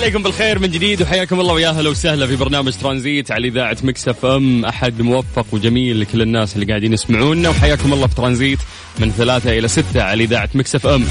عليكم 0.00 0.22
بالخير 0.22 0.58
من 0.58 0.70
جديد 0.70 1.02
وحياكم 1.02 1.40
الله 1.40 1.54
ويا 1.54 1.68
أهلا 1.68 1.90
وسهلا 1.90 2.26
في 2.26 2.36
برنامج 2.36 2.72
ترانزيت 2.72 3.30
على 3.30 3.48
إذاعة 3.48 3.76
Mix 3.82 4.08
FM. 4.08 4.64
أحد 4.64 5.02
موفق 5.02 5.46
وجميل 5.52 6.00
لكل 6.00 6.22
الناس 6.22 6.54
اللي 6.54 6.66
قاعدين 6.66 6.92
يسمعونا 6.92 7.48
وحياكم 7.48 7.92
الله 7.92 8.06
في 8.06 8.14
ترانزيت 8.14 8.58
من 8.98 9.10
ثلاثة 9.10 9.58
إلى 9.58 9.68
ستة 9.68 10.02
على 10.02 10.24
إذاعة 10.24 10.48
Mix 10.54 10.74
FM. 10.74 11.04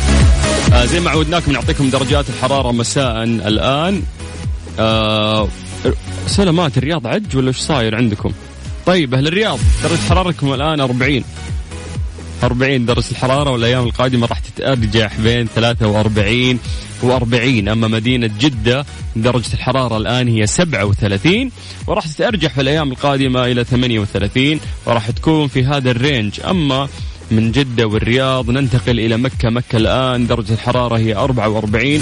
آه 0.74 0.86
زي 0.86 1.00
ما 1.00 1.10
عودناكم 1.10 1.52
نعطيكم 1.52 1.90
درجات 1.90 2.30
الحرارة 2.30 2.72
مساء 2.72 3.24
الآن. 3.24 4.04
آه 4.80 5.48
سلامات 6.28 6.78
الرياض 6.78 7.08
عج 7.08 7.38
ولا 7.38 7.48
إيش 7.48 7.58
صاير 7.58 7.96
عندكم؟ 7.96 8.32
طيب 8.86 9.14
أهل 9.14 9.28
الرياض 9.28 9.60
درجة 9.84 10.00
حرارتكم 10.10 10.54
الآن 10.54 10.80
40 10.80 11.24
40 12.44 12.86
درجة 12.86 13.12
الحرارة 13.12 13.52
والأيام 13.52 13.84
القادمة 13.84 14.28
راح 14.28 14.40
تتأرجح 14.40 15.20
بين 15.20 15.48
43 15.56 16.60
و40 17.04 17.68
أما 17.68 17.88
مدينة 17.88 18.30
جدة 18.40 18.86
درجة 19.16 19.54
الحرارة 19.54 19.98
الآن 19.98 20.28
هي 20.28 20.48
37 20.48 21.52
وراح 21.88 22.08
تتأرجح 22.08 22.54
في 22.54 22.62
الأيام 22.62 22.92
القادمة 22.92 23.46
إلى 23.46 23.64
38 23.64 24.60
وراح 24.86 25.12
تكون 25.12 25.48
في 25.48 25.66
هذا 25.66 25.92
الرينج. 25.92 26.40
أما 26.50 26.88
من 27.32 27.52
جدة 27.52 27.88
والرياض 27.88 28.50
ننتقل 28.50 29.00
إلى 29.00 29.18
مكة. 29.18 29.50
مكة 29.50 29.78
الآن 29.78 30.28
درجة 30.28 30.54
الحرارة 30.54 30.98
هي 30.98 31.16
44 31.16 32.02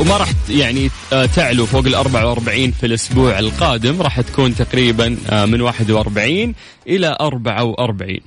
وما 0.00 0.16
راح 0.16 0.28
يعني 0.50 0.90
آه، 1.12 1.26
تعلو 1.26 1.66
فوق 1.66 1.86
ال 1.86 1.94
44 1.94 2.70
في 2.70 2.86
الأسبوع 2.86 3.38
القادم. 3.38 4.02
راح 4.02 4.20
تكون 4.20 4.54
تقريبا 4.54 5.16
آه، 5.30 5.46
من 5.46 5.60
41 5.60 6.54
إلى 6.86 7.16
44 7.20 8.20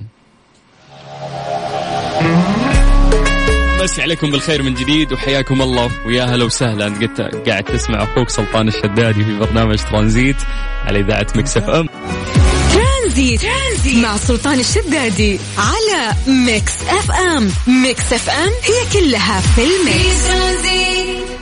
مسي 3.84 4.02
عليكم 4.02 4.30
بالخير 4.30 4.62
من 4.62 4.74
جديد 4.74 5.12
وحياكم 5.12 5.62
الله 5.62 5.90
ويا 6.06 6.24
هلا 6.24 6.44
وسهلا. 6.44 6.84
قد 6.84 7.48
قاعد 7.48 7.64
تسمع 7.64 8.02
أخوك 8.02 8.28
سلطان 8.28 8.68
الشدادي 8.68 9.24
في 9.24 9.38
برنامج 9.38 9.78
ترانزيت 9.78 10.36
على 10.84 11.00
إذاعة 11.00 11.26
Mix 11.36 11.56
FM. 11.56 11.88
ترانزيت, 12.72 13.40
ترانزيت 13.40 14.04
مع 14.04 14.16
سلطان 14.16 14.60
الشدادي 14.60 15.38
على 15.58 16.12
Mix 16.26 16.72
FM. 16.88 17.50
Mix 17.66 18.12
FM 18.12 18.50
هي 18.62 19.00
كلها 19.00 19.40
في 19.40 19.62
ال 19.62 19.78
mix 19.78 20.26
في 20.26 21.33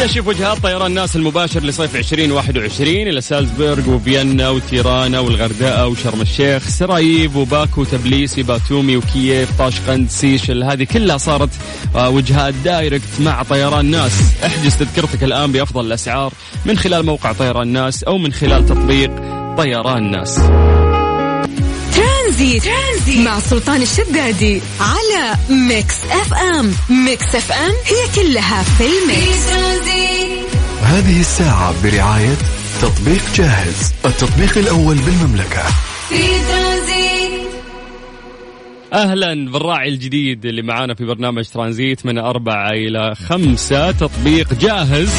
اكتشف 0.00 0.26
وجهات 0.26 0.58
طيران 0.58 0.94
ناس 0.94 1.16
المباشرة 1.16 1.62
لصيف 1.62 1.96
2021 1.96 2.88
إلى 2.88 3.20
سالزبورغ 3.20 3.90
وفيينا 3.90 4.48
وتيرانا 4.48 5.20
والغردقة 5.20 5.86
وشرم 5.86 6.20
الشيخ 6.20 6.68
سراييفو 6.68 7.36
وباكو 7.36 7.84
تبليسي 7.84 8.42
باتومي 8.42 8.96
وكييف 8.96 9.58
طاشقند 9.58 10.10
سيشل 10.10 10.64
هذه 10.64 10.84
كلها 10.84 11.16
صارت 11.16 11.50
آه، 11.94 12.10
وجهات 12.10 12.54
direct 12.54 13.20
مع 13.20 13.42
طيران 13.42 13.90
ناس 13.90 14.22
احجز 14.44 14.76
تذكرتك 14.76 15.24
الآن 15.24 15.52
بأفضل 15.52 15.86
الأسعار 15.86 16.32
من 16.66 16.78
خلال 16.78 17.06
موقع 17.06 17.32
طيران 17.32 17.68
ناس 17.68 18.04
أو 18.04 18.18
من 18.18 18.32
خلال 18.32 18.66
تطبيق 18.66 19.10
طيران 19.56 20.10
ناس 20.10 20.40
ترانزيت, 22.30 22.64
ترانزيت. 22.64 23.26
مع 23.26 23.40
سلطان 23.40 23.82
الشدادي 23.82 24.60
على 24.80 25.36
Mix 25.48 25.94
FM. 26.04 26.74
Mix 26.90 27.34
FM 27.34 27.72
هي 27.86 28.14
كلها 28.22 28.62
في 28.62 28.84
ال 28.84 28.96
mix. 28.96 29.46
هذه 30.82 31.20
الساعة 31.20 31.74
برعاية 31.82 32.36
تطبيق 32.82 33.22
جاهز 33.34 33.92
التطبيق 34.04 34.58
الأول 34.58 34.96
بالمملكة. 34.96 35.62
في 36.08 36.22
ترانزيت 36.48 37.50
أهلا 38.92 39.50
بالراعي 39.52 39.88
الجديد 39.88 40.46
اللي 40.46 40.62
معانا 40.62 40.94
في 40.94 41.04
برنامج 41.04 41.44
ترانزيت 41.44 42.06
من 42.06 42.18
أربعة 42.18 42.70
إلى 42.70 43.14
خمسة 43.14 43.90
تطبيق 43.90 44.54
جاهز. 44.54 45.10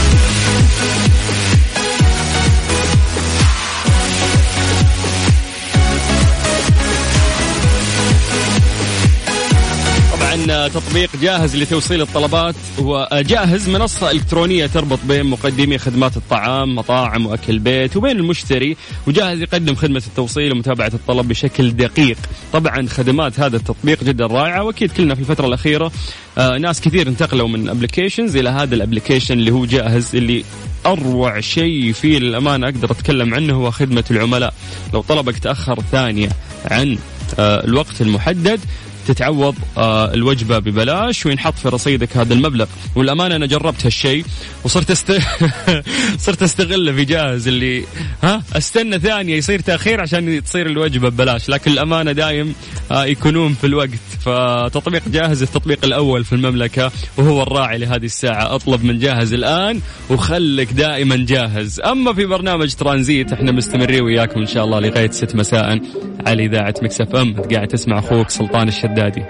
تطبيق 10.67 11.09
جاهز 11.21 11.55
لتوصيل 11.55 12.01
الطلبات. 12.01 12.55
وجاهز 12.79 13.69
منصة 13.69 14.11
إلكترونية 14.11 14.65
تربط 14.65 14.99
بين 15.07 15.25
مقدمي 15.25 15.77
خدمات 15.77 16.17
الطعام 16.17 16.75
مطاعم 16.75 17.25
وأكل 17.25 17.59
بيت 17.59 17.97
وبين 17.97 18.17
المشتري 18.17 18.77
وجاهز 19.07 19.41
يقدم 19.41 19.75
خدمة 19.75 20.01
التوصيل 20.07 20.51
ومتابعة 20.51 20.91
الطلب 20.93 21.27
بشكل 21.27 21.71
دقيق. 21.71 22.17
طبعا 22.53 22.87
خدمات 22.87 23.39
هذا 23.39 23.57
التطبيق 23.57 24.03
جدا 24.03 24.25
رائعة 24.25 24.63
وأكيد 24.63 24.91
كلنا 24.91 25.15
في 25.15 25.21
الفترة 25.21 25.47
الأخيرة 25.47 25.91
آه 26.37 26.57
ناس 26.57 26.81
كثير 26.81 27.07
انتقلوا 27.07 27.47
من 27.47 27.69
applications 27.69 28.35
إلى 28.37 28.49
هذا 28.49 28.75
ال 28.75 28.80
application 28.80 29.33
اللي 29.33 29.51
هو 29.51 29.65
جاهز 29.65 30.15
اللي 30.15 30.43
أروع 30.85 31.39
شيء 31.39 31.93
فيه 31.93 32.19
للامانه 32.19 32.67
أقدر 32.67 32.91
أتكلم 32.91 33.33
عنه 33.33 33.53
هو 33.53 33.71
خدمة 33.71 34.03
العملاء. 34.11 34.53
لو 34.93 35.01
طلبك 35.01 35.39
تأخر 35.39 35.79
ثانية 35.91 36.29
عن 36.65 36.97
آه، 37.39 37.63
الوقت 37.65 38.01
المحدد 38.01 38.59
تتعوض 39.07 39.55
آه، 39.77 40.13
الوجبة 40.13 40.59
ببلاش 40.59 41.25
وينحط 41.25 41.53
في 41.53 41.69
رصيدك 41.69 42.17
هذا 42.17 42.33
المبلغ. 42.33 42.65
والأمانة 42.95 43.35
أنا 43.35 43.45
جربت 43.45 43.85
هالشيء 43.85 44.25
وصرت 44.63 44.91
أست... 44.91 45.19
صرت 46.25 46.43
استغله 46.43 46.91
في 46.91 47.05
جاهز 47.05 47.47
اللي 47.47 47.85
ها 48.23 48.43
أستنى 48.53 48.99
ثانية 48.99 49.35
يصير 49.35 49.59
تأخير 49.59 50.01
عشان 50.01 50.43
تصير 50.43 50.65
الوجبة 50.65 51.09
ببلاش. 51.09 51.49
لكن 51.49 51.71
الأمانة 51.71 52.11
دايم 52.11 52.55
آه، 52.91 53.05
يكونون 53.05 53.53
في 53.53 53.67
الوقت. 53.67 53.89
فتطبيق 54.25 55.09
جاهز 55.09 55.41
التطبيق 55.41 55.85
الأول 55.85 56.23
في 56.23 56.33
المملكة 56.33 56.91
وهو 57.17 57.43
الراعي 57.43 57.77
لهذه 57.77 58.05
الساعة. 58.05 58.55
أطلب 58.55 58.83
من 58.83 58.99
جاهز 58.99 59.33
الآن 59.33 59.81
وخلك 60.09 60.73
دائما 60.73 61.15
جاهز. 61.15 61.79
أما 61.79 62.13
في 62.13 62.25
برنامج 62.25 62.73
ترانزيت 62.73 63.33
إحنا 63.33 63.51
مستمرين 63.51 64.01
وياكم 64.01 64.39
إن 64.39 64.47
شاء 64.47 64.65
الله 64.65 64.79
لغاية 64.79 65.11
6 65.11 65.37
مساء 65.37 65.79
على 66.27 66.45
إذاعة 66.45 66.73
Mix 66.81 67.15
FM. 67.15 67.41
قاعد 67.41 67.67
تسمع 67.67 67.99
أخوك 67.99 68.29
سلطان 68.29 68.67
الشدادي. 68.91 69.23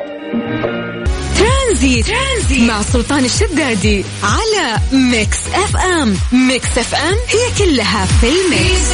ترانزيت, 1.37 2.05
ترانزيت 2.05 2.69
مع 2.69 2.81
سلطان 2.81 3.25
الشدادي 3.25 4.03
على 4.23 4.77
Mix 4.93 5.47
FM. 5.47 6.15
Mix 6.47 6.77
FM 6.77 7.15
هي 7.29 7.65
كلها 7.65 8.05
في 8.05 8.27
ال 8.27 8.40
mix. 8.40 8.91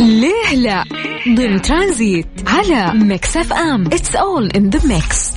ليه 0.00 0.56
لا؟ 0.56 0.84
ضمن 1.28 1.62
ترانزيت 1.62 2.26
على 2.46 2.98
Mix 2.98 3.36
FM. 3.36 3.86
It's 3.86 4.16
all 4.16 4.50
in 4.50 4.70
the 4.70 4.86
mix 4.86 5.36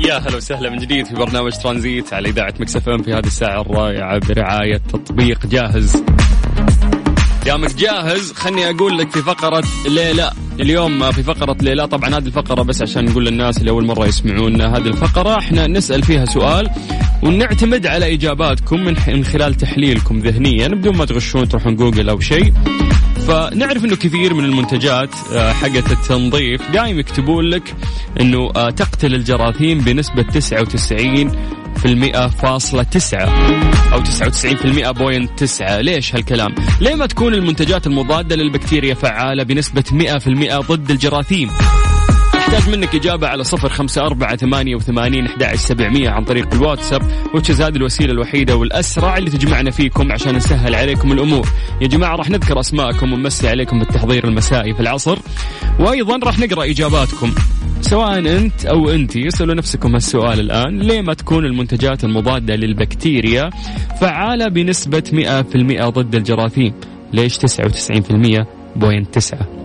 يا 0.00 0.18
هلا 0.18 0.36
وسهلا 0.36 0.70
من 0.70 0.78
جديد 0.78 1.06
في 1.06 1.14
برنامج 1.14 1.52
ترانزيت 1.52 2.12
على 2.12 2.28
إذاعة 2.28 2.54
Mix 2.60 2.88
FM 2.88 3.02
في 3.02 3.12
هذه 3.12 3.26
الساعة 3.26 3.60
الرائعة 3.60 4.18
برعاية 4.28 4.76
تطبيق 4.76 5.46
جاهز. 5.46 6.02
دامك 7.44 7.74
جاهز 7.74 8.32
خلني 8.32 8.70
أقول 8.70 8.98
لك 8.98 9.10
في 9.10 9.22
فقرة 9.22 9.64
ليلى. 9.88 10.30
اليوم 10.60 11.12
في 11.12 11.22
فقرة 11.22 11.56
ليلى 11.62 11.88
طبعا 11.88 12.08
هذه 12.08 12.26
الفقرة 12.26 12.62
بس 12.62 12.82
عشان 12.82 13.04
نقول 13.04 13.24
للناس 13.26 13.58
اللي 13.58 13.70
أول 13.70 13.86
مرة 13.86 14.06
يسمعونا 14.06 14.76
هذه 14.76 14.86
الفقرة 14.86 15.38
إحنا 15.38 15.66
نسأل 15.66 16.02
فيها 16.02 16.24
سؤال 16.24 16.70
ونعتمد 17.22 17.86
على 17.86 18.14
إجاباتكم 18.14 18.84
من 19.08 19.24
خلال 19.24 19.54
تحليلكم 19.54 20.18
ذهنيا 20.18 20.68
بدون 20.68 20.96
ما 20.96 21.04
تغشون 21.04 21.48
تروحون 21.48 21.76
جوجل 21.76 22.08
أو 22.08 22.20
شيء. 22.20 22.52
فنعرف 23.28 23.84
إنه 23.84 23.96
كثير 23.96 24.34
من 24.34 24.44
المنتجات 24.44 25.14
آه، 25.32 25.52
حقت 25.52 25.92
التنظيف 25.92 26.70
دائما 26.70 27.00
يكتبون 27.00 27.44
لك 27.44 27.74
إنه 28.20 28.50
آه، 28.56 28.70
تقتل 28.70 29.14
الجراثيم 29.14 29.78
بنسبة 29.78 30.22
99 30.22 31.30
في 31.76 31.84
المئة 31.84 32.26
فاصلة 32.26 32.82
تسعة 32.82 33.28
أو 33.92 34.00
تسعة 34.00 34.26
وتسعين 34.26 34.56
في 34.56 34.64
المئة 34.64 34.90
بوينت 34.90 35.38
تسعة. 35.38 35.80
ليش 35.80 36.14
هالكلام؟ 36.14 36.54
ليه 36.80 36.94
ما 36.94 37.06
تكون 37.06 37.34
المنتجات 37.34 37.86
المضادة 37.86 38.36
للبكتيريا 38.36 38.94
فعالة 38.94 39.42
بنسبة 39.42 39.84
مئة 39.92 40.18
في 40.18 40.26
المئة 40.26 40.58
ضد 40.58 40.90
الجراثيم؟ 40.90 41.50
احتاج 42.52 42.74
منك 42.74 42.94
إجابة 42.94 43.28
على 43.28 43.44
صفر 43.44 43.68
خمسة 43.68 44.06
أربعة 44.06 44.36
ثمانية 44.36 44.76
وثمانين 44.76 45.26
أحد 45.26 45.54
سبعمية 45.54 46.10
عن 46.10 46.24
طريق 46.24 46.54
الواتساب 46.54 47.02
وتش 47.34 47.50
هذه 47.50 47.76
الوسيلة 47.76 48.12
الوحيدة 48.12 48.56
والأسرع 48.56 49.16
اللي 49.16 49.30
تجمعنا 49.30 49.70
فيكم 49.70 50.12
عشان 50.12 50.36
نسهل 50.36 50.74
عليكم 50.74 51.12
الأمور. 51.12 51.48
يا 51.80 51.86
جماعة 51.86 52.16
راح 52.16 52.30
نذكر 52.30 52.60
أسماءكم 52.60 53.12
ونمسي 53.12 53.48
عليكم 53.48 53.78
بالتحضير 53.78 54.28
المسائي 54.28 54.74
في 54.74 54.80
العصر 54.80 55.18
وأيضا 55.80 56.18
راح 56.26 56.38
نقرأ 56.38 56.64
إجاباتكم. 56.64 57.34
سواء 57.80 58.18
أنت 58.18 58.66
أو 58.66 58.90
أنت 58.90 59.16
اسألوا 59.16 59.54
نفسكم 59.54 59.94
هالسؤال 59.94 60.40
الآن. 60.40 60.78
ليه 60.78 61.00
ما 61.00 61.14
تكون 61.14 61.44
المنتجات 61.44 62.04
المضادة 62.04 62.56
للبكتيريا 62.56 63.50
فعالة 64.00 64.48
بنسبة 64.48 65.02
100% 65.12 65.88
ضد 65.88 66.14
الجراثيم؟ 66.14 66.74
ليش 67.12 67.38
99% 67.38 68.46
بوينت 68.76 69.14
تسعة. 69.14 69.61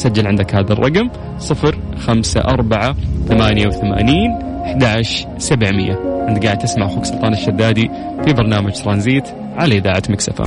سجل 0.00 0.26
عندك 0.26 0.54
هذا 0.54 0.72
الرقم 0.72 1.10
صفر 1.38 1.78
خمسة 1.98 2.40
أربعة 2.40 2.96
ثمانية 3.28 3.66
وثمانين 3.66 4.30
أحد 4.64 5.02
سبعمية 5.38 6.24
أنت 6.28 6.44
قاعد 6.44 6.58
تسمع 6.58 6.86
أخوك 6.86 7.04
سلطان 7.04 7.32
الشدادي 7.32 7.90
في 8.24 8.32
برنامج 8.32 8.72
ترانزيت 8.72 9.28
على 9.56 9.78
إذاعة 9.78 10.02
مكسفة 10.08 10.44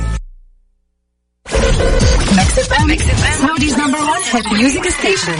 Saudi's 3.44 3.76
number 3.76 3.98
one 3.98 4.22
music 4.54 4.84
station. 4.98 5.38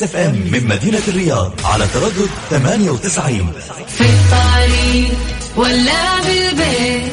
Mix 0.00 0.14
FM 0.14 0.34
من 0.52 0.66
مدينة 0.66 1.02
الرياض 1.08 1.52
على 1.64 1.86
تردد 1.94 2.30
98 2.50 3.52
في 3.88 4.04
الطريق 4.04 5.18
ولا 5.56 6.20
بالبيت 6.20 7.12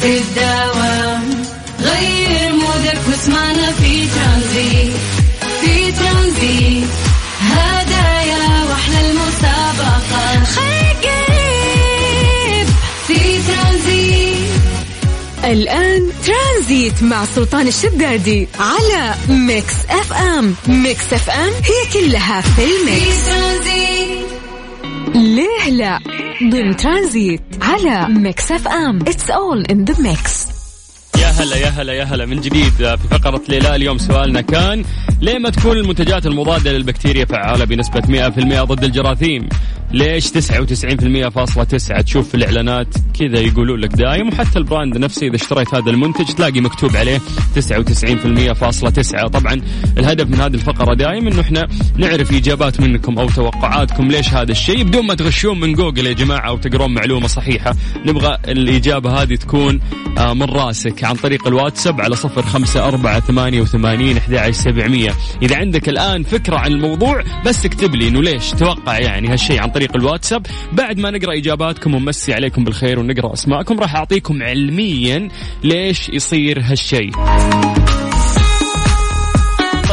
في 0.00 0.18
الدوام 0.18 1.44
غير 1.80 2.52
مودك 2.52 2.98
واسمعنا 3.08 3.72
في 3.72 4.06
ترانزيت 4.06 4.92
في 5.60 5.92
ترانزيت. 5.92 6.88
هدايا 7.40 8.64
وأحلى 8.68 9.10
المسابقة. 9.10 10.44
خليك 10.44 10.75
الآن 15.46 16.10
ترانزيت 16.26 17.02
مع 17.02 17.24
سلطان 17.24 17.66
الشدادي 17.68 18.48
على 18.58 19.14
Mix 19.28 19.74
FM. 19.90 20.54
Mix 20.68 21.12
FM 21.12 21.52
هي 21.52 21.92
كلها 21.92 22.40
في 22.40 22.62
ال 22.64 22.77
mix. 22.77 23.28
ليه 25.14 25.70
لا؟ 25.70 25.98
ضمن 26.42 26.76
ترانزيت 26.76 27.40
على 27.62 28.08
Mix 28.08 28.52
FM. 28.52 28.98
It's 29.04 29.30
all 29.30 29.72
in 29.72 29.84
the 29.92 30.02
mix. 30.02 30.35
هلا 31.38 31.56
يا 31.56 31.68
هلا 31.68 31.92
يا 31.92 32.04
هلا. 32.04 32.26
من 32.26 32.40
جديد 32.40 32.70
في 32.72 32.96
فقرة 33.10 33.42
ليلى 33.48 33.76
اليوم 33.76 33.98
سؤالنا 33.98 34.40
كان 34.40 34.84
ليه 35.20 35.38
ما 35.38 35.50
تكون 35.50 35.76
المنتجات 35.76 36.26
المضادة 36.26 36.72
للبكتيريا 36.72 37.24
فعالة 37.24 37.64
بنسبة 37.64 38.00
100% 38.00 38.64
ضد 38.64 38.84
الجراثيم؟ 38.84 39.48
ليش 39.92 40.28
99% 40.28 41.28
فاصلة 41.28 41.64
تسعة؟ 41.64 42.02
تشوف 42.02 42.28
في 42.28 42.34
الإعلانات 42.34 42.86
كذا 43.20 43.40
يقولوا 43.40 43.76
لك 43.76 43.92
دايم 43.94 44.28
وحتى 44.28 44.58
البراند 44.58 44.98
نفسه 44.98 45.26
إذا 45.26 45.36
اشتريت 45.36 45.74
هذا 45.74 45.90
المنتج 45.90 46.24
تلاقي 46.34 46.60
مكتوب 46.60 46.96
عليه 46.96 47.18
99% 47.18 48.52
فاصلة 48.52 48.90
تسعة. 48.90 49.28
طبعا 49.28 49.60
الهدف 49.98 50.26
من 50.26 50.40
هذه 50.40 50.54
الفقرة 50.54 50.94
دايم 50.94 51.26
إنه 51.26 51.40
إحنا 51.40 51.68
نعرف 51.96 52.32
إجابات 52.34 52.80
منكم 52.80 53.18
أو 53.18 53.28
توقعاتكم 53.28 54.08
ليش 54.08 54.28
هذا 54.34 54.52
الشيء؟ 54.52 54.82
بدون 54.82 55.06
ما 55.06 55.14
تغشون 55.14 55.60
من 55.60 55.72
جوجل 55.72 56.06
يا 56.06 56.12
جماعة 56.12 56.48
أو 56.48 56.56
تقرون 56.56 56.94
معلومة 56.94 57.26
صحيحة 57.26 57.76
نبغى 58.06 58.38
الإجابة 58.48 59.22
هذه 59.22 59.34
تكون 59.34 59.80
آه، 60.18 60.34
من 60.34 60.42
راسك 60.42 61.04
عن 61.04 61.14
طريق 61.14 61.25
الواتساب 61.26 62.00
على 62.00 62.16
صفر 62.16 62.42
خمسة 62.42 62.88
أربعة 62.88 63.20
ثمانية 63.20 63.60
وثمانين 63.60 64.16
أحد 64.16 64.50
سبعمية. 64.50 65.10
إذا 65.42 65.56
عندك 65.56 65.88
الآن 65.88 66.22
فكرة 66.22 66.56
عن 66.56 66.72
الموضوع 66.72 67.22
بس 67.46 67.66
اكتب 67.66 67.94
لي 67.94 68.08
إنه 68.08 68.22
ليش 68.22 68.50
توقع 68.50 68.98
يعني 68.98 69.28
هالشيء 69.28 69.62
عن 69.62 69.70
طريق 69.70 69.96
الواتساب. 69.96 70.46
بعد 70.72 70.98
ما 70.98 71.10
نقرأ 71.10 71.38
إجاباتكم 71.38 71.94
ونمسي 71.94 72.34
عليكم 72.34 72.64
بالخير 72.64 72.98
ونقرأ 72.98 73.32
أسماءكم 73.32 73.80
راح 73.80 73.96
أعطيكم 73.96 74.42
علميا 74.42 75.28
ليش 75.64 76.08
يصير 76.08 76.60
هالشيء. 76.60 77.10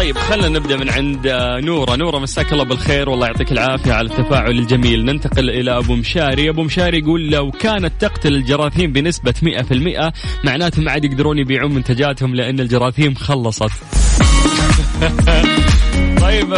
طيب 0.04 0.18
خلينا 0.18 0.50
نبدأ 0.50 0.78
من 0.78 0.90
عند 0.90 1.28
آه، 1.28 1.60
نورة. 1.60 1.96
نورة 1.96 2.20
مساك 2.20 2.54
الله 2.54 2.64
بالخير 2.64 3.10
والله 3.10 3.28
يعطيك 3.28 3.52
العافية 3.52 3.94
على 3.94 4.08
التفاعل 4.08 4.52
الجميل. 4.52 5.06
ننتقل 5.06 5.50
إلى 5.50 5.78
أبو 5.78 5.96
مشاري. 5.96 6.50
أبو 6.50 6.64
مشاري 6.64 7.00
يقول 7.00 7.30
لو 7.30 7.52
كانت 7.52 7.92
تقتل 8.00 8.34
الجراثيم 8.34 8.92
بنسبة 8.92 9.34
100% 9.42 10.12
معناته 10.44 10.82
ما 10.82 10.92
عاد 10.92 11.06
يقدرون 11.06 11.40
يبيعون 11.40 11.72
منتجاتهم 11.72 12.36
لأن 12.36 12.60
الجراثيم 12.60 13.16
خلصت. 13.16 13.72
طيب. 16.22 16.54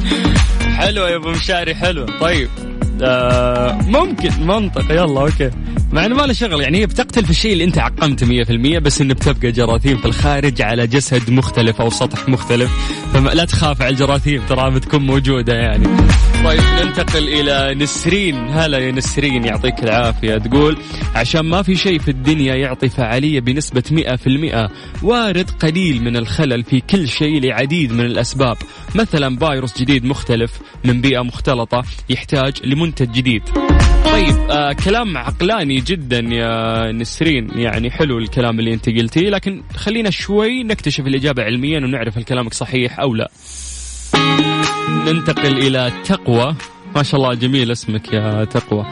حلو 0.78 1.06
يا 1.06 1.16
أبو 1.16 1.30
مشاري 1.30 1.74
حلو 1.74 2.06
طيب. 2.20 2.48
آه 3.02 3.78
ممكن 3.82 4.46
منطق. 4.46 4.90
يلا 4.90 5.20
okay. 5.20 5.50
مع 5.92 6.06
إنه 6.06 6.14
ما 6.14 6.22
له 6.22 6.32
شغل 6.32 6.60
يعني 6.60 6.78
هي 6.78 6.86
بتقتل 6.86 7.24
في 7.24 7.30
الشيء 7.30 7.52
اللي 7.52 7.64
أنت 7.64 7.78
عقمته 7.78 8.26
100% 8.26 8.78
بس 8.78 9.00
إنه 9.00 9.14
بتبقى 9.14 9.52
جراثيم 9.52 9.96
في 9.96 10.04
الخارج 10.06 10.62
على 10.62 10.86
جسد 10.86 11.30
مختلف 11.30 11.80
أو 11.80 11.90
سطح 11.90 12.28
مختلف. 12.28 12.70
فلا 13.14 13.44
تخاف 13.44 13.82
على 13.82 13.90
الجراثيم 13.90 14.42
ترى 14.48 14.70
بتكون 14.70 15.06
موجودة 15.06 15.54
يعني. 15.54 15.86
طيب 16.44 16.60
ننتقل 16.82 17.28
إلى 17.28 17.74
نسرين. 17.74 18.34
هلا 18.48 18.78
يا 18.78 18.92
نسرين 18.92 19.44
يعطيك 19.44 19.84
العافية. 19.84 20.38
تقول 20.38 20.78
عشان 21.14 21.40
ما 21.40 21.62
في 21.62 21.76
شيء 21.76 21.98
في 21.98 22.10
الدنيا 22.10 22.54
يعطي 22.54 22.88
فعالية 22.88 23.40
بنسبة 23.40 23.82
100% 23.90 24.70
وارد 25.02 25.50
قليل 25.50 26.02
من 26.04 26.16
الخلل 26.16 26.64
في 26.64 26.80
كل 26.80 27.08
شيء 27.08 27.40
لعديد 27.40 27.92
من 27.92 28.04
الأسباب. 28.04 28.56
مثلا 28.94 29.38
فيروس 29.38 29.78
جديد 29.78 30.04
مختلف 30.04 30.52
من 30.84 31.00
بيئة 31.00 31.20
مختلطة 31.20 31.82
يحتاج 32.10 32.54
لمنتج 32.64 33.12
جديد. 33.12 33.42
طيب 34.04 34.36
آه 34.50 34.72
كلام 34.72 35.16
عقلاني 35.16 35.80
جدا 35.84 36.18
يا 36.18 36.92
نسرين. 36.92 37.50
يعني 37.56 37.90
حلو 37.90 38.18
الكلام 38.18 38.58
اللي 38.60 38.74
أنت 38.74 38.88
قلتيه 38.88 39.30
لكن 39.30 39.62
خلينا 39.76 40.10
شوي 40.10 40.62
نكتشف 40.62 41.06
الإجابة 41.06 41.42
علميا 41.42 41.78
ونعرف 41.78 42.18
هل 42.18 42.24
كلامك 42.24 42.54
صحيح 42.54 43.00
أو 43.00 43.14
لا. 43.14 43.30
ننتقل 45.06 45.58
إلى 45.58 45.92
تقوى. 46.04 46.54
ما 46.96 47.02
شاء 47.02 47.20
الله 47.20 47.34
جميل 47.34 47.70
اسمك 47.70 48.12
يا 48.12 48.44
تقوى. 48.44 48.86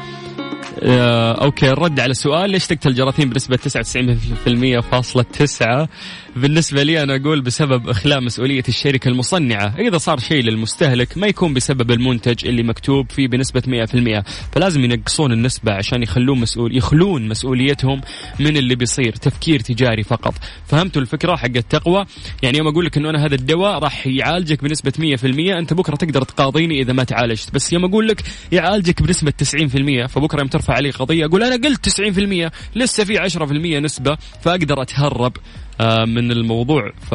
أوكي 0.83 1.71
الرد 1.71 2.00
على 2.00 2.11
السؤال 2.11 2.50
ليش 2.50 2.67
تقتل 2.67 2.88
الجراثيم 2.88 3.31
بنسبة 3.31 3.57
99% 3.57 4.81
فاصلة 4.81 5.23
تسعة؟ 5.23 5.88
بالنسبة 6.37 6.83
لي 6.83 7.02
أنا 7.02 7.17
أقول 7.17 7.41
بسبب 7.41 7.88
إخلاء 7.88 8.21
مسؤولية 8.21 8.62
الشركة 8.69 9.09
المصنعة. 9.09 9.75
إذا 9.79 9.99
صار 9.99 10.19
شيء 10.19 10.43
للمستهلك 10.43 11.19
ما 11.19 11.26
يكون 11.26 11.55
بسبب 11.55 11.91
المنتج 11.91 12.47
اللي 12.47 12.62
مكتوب 12.62 13.11
فيه 13.11 13.29
بنسبة 13.29 13.62
100% 13.67 14.23
فلازم 14.52 14.85
ينقصون 14.85 15.33
النسبة 15.33 15.73
عشان 15.73 16.02
يخلون 16.02 16.41
مسؤول 16.41 16.76
يخلون 16.76 17.29
مسؤوليتهم 17.29 18.00
من 18.41 18.57
اللي 18.57 18.75
بيصير 18.75 19.12
تفكير 19.12 19.61
تجاري 19.61 20.02
فقط. 20.02 20.35
فهمتوا 20.67 21.02
الفكرة 21.02 21.37
حق 21.37 21.57
التقوى؟ 21.57 22.05
يعني 22.43 22.59
يوم 22.59 22.69
أقول 22.69 22.85
لك 22.85 22.97
إنه 22.97 23.11
أنا 23.11 23.26
هذا 23.26 23.35
الدواء 23.35 23.79
راح 23.79 24.07
يعالجك 24.07 24.64
بنسبة 24.64 24.93
100% 24.99 25.25
أنت 25.59 25.75
بكرة 25.75 25.97
تقدر 25.97 26.23
تقاضيني 26.23 26.81
إذا 26.81 26.93
ما 26.93 27.05
تعالجت. 27.05 27.55
بس 27.55 27.73
يوم 27.73 27.85
أقول 27.85 28.09
لك 28.09 28.23
يعالجك 28.52 29.02
بنسبة 29.02 29.33
90% 29.43 30.07
فبكرة 30.07 30.38
يوم 30.38 30.49
ترفع 30.62 30.75
علي 30.75 30.90
قضية. 30.90 31.26
أقول 31.26 31.42
أنا 31.42 31.69
قلت 31.69 31.88
90% 31.88 32.50
لسه 32.76 33.04
في 33.04 33.19
10% 33.19 33.81
نسبة 33.81 34.16
فأقدر 34.42 34.83
أتهرب 34.83 35.37
آه، 35.81 36.04
من 36.04 36.33
الموضوع. 36.33 36.92
ف 37.11 37.14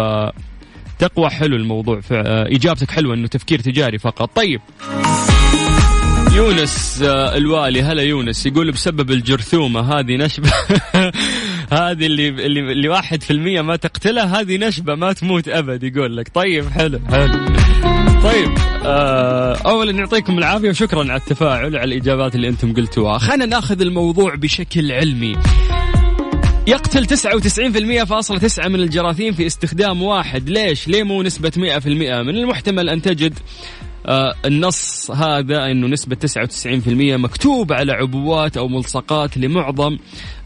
تقوى 1.00 1.30
حلو 1.30 1.56
الموضوع. 1.56 2.02
آه، 2.12 2.48
إجابتك 2.48 2.92
حلوة 2.92 3.14
إنه 3.14 3.28
تفكير 3.28 3.60
تجاري 3.60 3.98
فقط. 3.98 4.30
طيب. 4.36 4.62
يونس 6.36 7.02
آه، 7.02 7.38
الوالي. 7.38 7.82
هلا 7.82 8.04
يونس. 8.04 8.46
يقول 8.46 8.72
بسبب 8.72 9.12
الجرثومة 9.12 10.00
هذه 10.00 10.16
نشبة. 10.18 10.50
هذه 11.72 12.06
اللي 12.06 12.30
اللي 12.30 12.60
اللي 12.60 12.90
واحد 12.90 13.24
في 13.24 13.32
المية 13.32 13.62
ما 13.62 13.76
تقتلها 13.76 14.42
هذه 14.42 14.58
نشبة 14.58 14.96
ما 14.96 15.14
تموت 15.14 15.48
أبد 15.48 15.84
يقول 15.84 16.18
لك. 16.18 16.30
طيب 16.34 16.70
حلو 16.70 17.00
حلو. 17.12 18.07
طيب 18.24 18.58
آه، 18.86 19.56
اولا 19.56 19.92
يعطيكم 19.92 20.38
العافية 20.38 20.70
وشكرا 20.70 21.00
على 21.00 21.16
التفاعل 21.16 21.76
على 21.76 21.84
الإجابات 21.96 22.36
اللي 22.36 22.48
أنتم 22.48 22.74
قلتوها. 22.74 23.18
خلينا 23.18 23.46
نأخذ 23.46 23.82
الموضوع 23.82 24.36
بشكل 24.36 24.92
علمي. 24.92 25.36
يقتل 26.68 27.06
99% 27.06 28.04
فاصلة 28.04 28.38
تسعة 28.38 28.68
من 28.68 28.80
الجراثيم 28.80 29.34
في 29.34 29.46
استخدام 29.48 30.02
واحد. 30.02 30.50
ليش؟ 30.50 30.88
ليه 30.88 31.04
مو 31.04 31.24
نسبة 31.24 31.52
100% 31.58 31.88
من 31.88 32.36
المحتمل 32.36 32.90
أن 32.90 33.02
تجد 33.02 33.40
آه 34.06 34.34
النص 34.46 35.12
هذا 35.12 35.66
إنه 35.72 35.88
نسبة 35.88 36.16
99% 36.16 37.18
مكتوب 37.18 37.74
على 37.74 37.92
عبوات 37.92 38.58
أو 38.58 38.68
ملصقات 38.68 39.38
لمعظم 39.38 39.98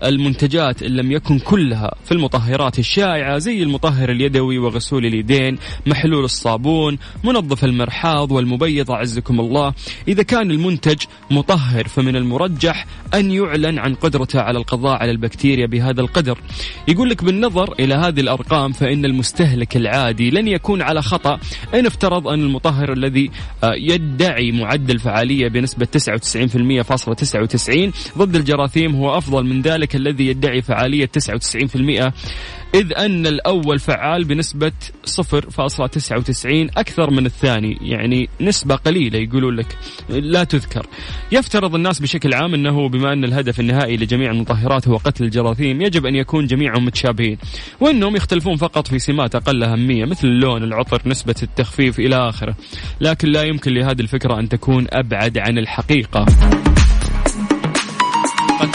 المنتجات 0.03 0.83
إن 0.83 0.91
لم 0.91 1.11
يكن 1.11 1.39
كلها 1.39 1.95
في 2.05 2.11
المطهرات 2.11 2.79
الشائعة 2.79 3.37
زي 3.37 3.63
المطهر 3.63 4.11
اليدوي 4.11 4.57
وغسول 4.57 5.05
اليدين، 5.05 5.57
محلول 5.87 6.23
الصابون، 6.23 6.97
منظف 7.23 7.65
المرحاض 7.65 8.31
والمبيض 8.31 8.91
أعزكم 8.91 9.39
الله، 9.39 9.73
إذا 10.07 10.23
كان 10.23 10.51
المنتج 10.51 10.97
مطهر 11.31 11.87
فمن 11.87 12.15
المرجح 12.15 12.85
أن 13.13 13.31
يعلن 13.31 13.79
عن 13.79 13.93
قدرته 13.93 14.41
على 14.41 14.57
القضاء 14.57 15.01
على 15.01 15.11
البكتيريا 15.11 15.65
بهذا 15.65 16.01
القدر. 16.01 16.37
يقول 16.87 17.09
لك 17.09 17.23
بالنظر 17.23 17.73
إلى 17.79 17.93
هذه 17.93 18.19
الأرقام 18.19 18.71
فإن 18.71 19.05
المستهلك 19.05 19.77
العادي 19.77 20.29
لن 20.29 20.47
يكون 20.47 20.81
على 20.81 21.01
خطأ 21.01 21.39
إن 21.73 21.85
افترض 21.85 22.27
أن 22.27 22.39
المطهر 22.39 22.93
الذي 22.93 23.31
آه، 23.63 23.73
يدعي 23.73 24.51
معدل 24.51 24.99
فعالية 24.99 25.47
بنسبة 25.47 25.85
99.99 25.85 27.91
ضد 28.17 28.35
الجراثيم 28.35 28.95
هو 28.95 29.17
أفضل 29.17 29.43
من 29.43 29.61
ذلك 29.61 29.90
الذي 29.95 30.27
يدعي 30.27 30.61
فعالية 30.61 31.05
99% 31.05 32.11
إذ 32.75 32.93
أن 32.97 33.27
الأول 33.27 33.79
فعال 33.79 34.23
بنسبة 34.23 34.71
0.99 35.07 35.21
أكثر 36.77 37.11
من 37.11 37.25
الثاني 37.25 37.77
يعني 37.81 38.29
نسبة 38.41 38.75
قليلة 38.75 39.19
يقولون 39.19 39.55
لك 39.55 39.77
لا 40.09 40.43
تذكر. 40.43 40.87
يفترض 41.31 41.75
الناس 41.75 41.99
بشكل 41.99 42.33
عام 42.33 42.53
أنه 42.53 42.89
بما 42.89 43.13
أن 43.13 43.23
الهدف 43.23 43.59
النهائي 43.59 43.97
لجميع 43.97 44.31
المطهرات 44.31 44.87
هو 44.87 44.97
قتل 44.97 45.23
الجراثيم 45.23 45.81
يجب 45.81 46.05
أن 46.05 46.15
يكون 46.15 46.47
جميعهم 46.47 46.85
متشابهين 46.85 47.37
وأنهم 47.79 48.15
يختلفون 48.15 48.55
فقط 48.55 48.87
في 48.87 48.99
سمات 48.99 49.35
أقل 49.35 49.63
أهمية 49.63 50.05
مثل 50.05 50.27
اللون 50.27 50.63
العطر 50.63 51.01
نسبة 51.05 51.35
التخفيف 51.43 51.99
إلى 51.99 52.29
آخره. 52.29 52.55
لكن 53.01 53.27
لا 53.27 53.43
يمكن 53.43 53.73
لهذه 53.73 54.01
الفكرة 54.01 54.39
أن 54.39 54.49
تكون 54.49 54.87
أبعد 54.89 55.37
عن 55.37 55.57
الحقيقة. 55.57 56.25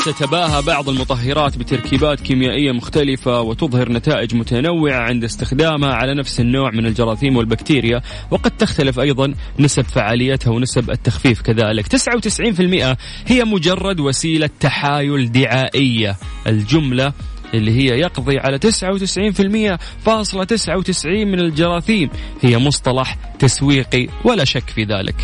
تتباهى 0.06 0.62
بعض 0.62 0.88
المطهرات 0.88 1.58
بتركيبات 1.58 2.20
كيميائية 2.20 2.72
مختلفة 2.72 3.40
وتظهر 3.40 3.92
نتائج 3.92 4.34
متنوعة 4.34 5.00
عند 5.00 5.24
استخدامها 5.24 5.94
على 5.94 6.14
نفس 6.14 6.40
النوع 6.40 6.70
من 6.70 6.86
الجراثيم 6.86 7.36
والبكتيريا 7.36 8.02
وقد 8.30 8.50
تختلف 8.50 9.00
أيضا 9.00 9.34
نسب 9.58 9.82
فعاليتها 9.82 10.50
ونسب 10.50 10.90
التخفيف 10.90 11.42
كذلك. 11.42 11.86
99% 11.86 12.96
هي 13.26 13.44
مجرد 13.44 14.00
وسيلة 14.00 14.50
تحايل 14.60 15.32
دعائية. 15.32 16.16
الجملة 16.46 17.12
اللي 17.54 17.72
هي 17.72 18.00
يقضي 18.00 18.38
على 18.38 18.58
99% 18.58 19.78
فاصلة 20.04 20.44
99 20.44 21.26
من 21.26 21.40
الجراثيم. 21.40 22.10
هي 22.42 22.58
مصطلح 22.58 23.16
تسويقي 23.38 24.08
ولا 24.24 24.44
شك 24.44 24.70
في 24.70 24.84
ذلك. 24.84 25.14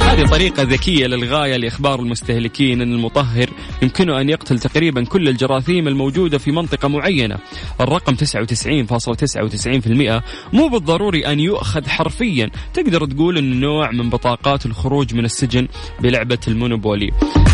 هذه 0.00 0.26
طريقة 0.26 0.62
ذكية 0.62 1.06
للغاية 1.06 1.56
لإخبار 1.56 2.00
المستهلكين 2.00 2.82
أن 2.82 2.92
المطهر 2.92 3.50
يمكنه 3.82 4.20
أن 4.20 4.28
يقتل 4.28 4.58
تقريبا 4.58 5.04
كل 5.04 5.28
الجراثيم 5.28 5.88
الموجودة 5.88 6.38
في 6.38 6.50
منطقة 6.50 6.88
معينة. 6.88 7.38
الرقم 7.80 8.14
99.99% 8.14 10.22
مو 10.52 10.68
بالضروري 10.68 11.26
أن 11.26 11.40
يؤخذ 11.40 11.88
حرفيا. 11.88 12.50
تقدر 12.74 13.06
تقول 13.06 13.38
أنه 13.38 13.56
نوع 13.56 13.90
من 13.90 14.10
بطاقات 14.10 14.66
الخروج 14.66 15.14
من 15.14 15.24
السجن 15.24 15.68
بلعبة 16.00 16.38
المونوبولي. 16.48 17.10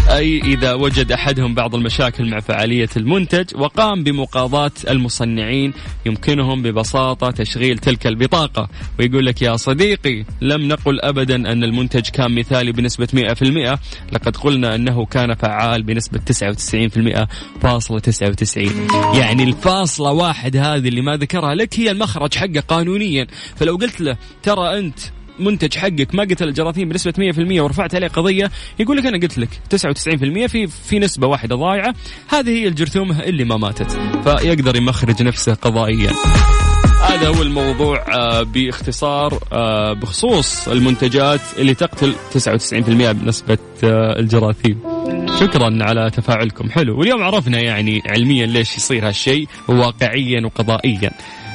أي 0.08 0.38
إذا 0.38 0.74
وجد 0.74 1.12
أحدهم 1.12 1.54
بعض 1.54 1.74
المشاكل 1.74 2.30
مع 2.30 2.40
فعالية 2.40 2.88
المنتج 2.96 3.46
وقام 3.54 4.01
بمقاضاة 4.02 4.72
المصنعين 4.90 5.72
يمكنهم 6.06 6.62
ببساطة 6.62 7.30
تشغيل 7.30 7.78
تلك 7.78 8.06
البطاقة. 8.06 8.68
ويقول 8.98 9.26
لك 9.26 9.42
يا 9.42 9.56
صديقي 9.56 10.24
لم 10.40 10.68
نقل 10.68 11.00
أبدا 11.00 11.36
أن 11.36 11.64
المنتج 11.64 12.08
كان 12.08 12.34
مثالي 12.34 12.72
بنسبة 12.72 13.08
100% 13.12 13.78
لقد 14.12 14.36
قلنا 14.36 14.74
أنه 14.74 15.06
كان 15.06 15.34
فعال 15.34 15.82
بنسبة 15.82 16.18
99% 16.18 17.26
فاصلة 17.60 17.98
99 17.98 18.88
يعني 19.14 19.42
الفاصلة 19.42 20.12
واحد 20.12 20.56
هذه 20.56 20.88
اللي 20.88 21.00
ما 21.00 21.16
ذكرها 21.16 21.54
لك 21.54 21.80
هي 21.80 21.90
المخرج 21.90 22.34
حقه 22.34 22.60
قانونيا. 22.60 23.26
فلو 23.56 23.76
قلت 23.76 24.00
له 24.00 24.16
ترى 24.42 24.78
أنت 24.78 24.98
منتج 25.38 25.78
حقك 25.78 26.14
ما 26.14 26.22
قتل 26.22 26.48
الجراثيم 26.48 26.88
بنسبة 26.88 27.32
100% 27.58 27.60
ورفعت 27.60 27.94
عليه 27.94 28.08
قضية 28.08 28.50
يقول 28.78 28.96
لك 28.96 29.06
أنا 29.06 29.18
قلت 29.18 29.38
لك 29.38 29.48
99% 29.74 30.46
في 30.46 30.66
في 30.66 30.98
نسبة 30.98 31.26
واحدة 31.26 31.56
ضايعة. 31.56 31.94
هذه 32.28 32.50
هي 32.50 32.68
الجرثومة 32.68 33.22
اللي 33.22 33.44
ما 33.44 33.56
ماتت. 33.56 33.90
فيقدر 34.24 34.76
يمخرج 34.76 35.22
نفسه 35.22 35.54
قضائيا. 35.54 36.10
هذا 37.02 37.28
هو 37.28 37.42
الموضوع 37.42 38.04
آه، 38.14 38.42
باختصار 38.42 39.38
آه، 39.52 39.92
بخصوص 39.92 40.68
المنتجات 40.68 41.40
اللي 41.58 41.74
تقتل 41.74 42.14
99% 42.34 43.12
بنسبة 43.12 43.58
آه، 43.84 44.18
الجراثيم. 44.18 44.78
شكرا 45.40 45.78
على 45.80 46.10
تفاعلكم. 46.10 46.70
حلو. 46.70 46.98
واليوم 46.98 47.22
عرفنا 47.22 47.60
يعني 47.60 48.02
علميا 48.06 48.46
ليش 48.46 48.76
يصير 48.76 49.08
هالشيء 49.08 49.48
وواقعيا 49.68 50.46
وقضائيا. 50.46 51.10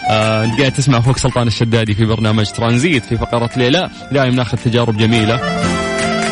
آه، 0.09 0.45
انت 0.45 0.59
قاعد 0.59 0.71
تسمع 0.71 0.97
أخوك 0.97 1.17
سلطان 1.17 1.47
الشدادي 1.47 1.95
في 1.95 2.05
برنامج 2.05 2.51
ترانزيت 2.51 3.05
في 3.05 3.17
فقرة 3.17 3.49
ليلى. 3.57 3.89
دائما 4.11 4.35
ناخذ 4.35 4.57
تجارب 4.57 4.97
جميلة 4.97 5.39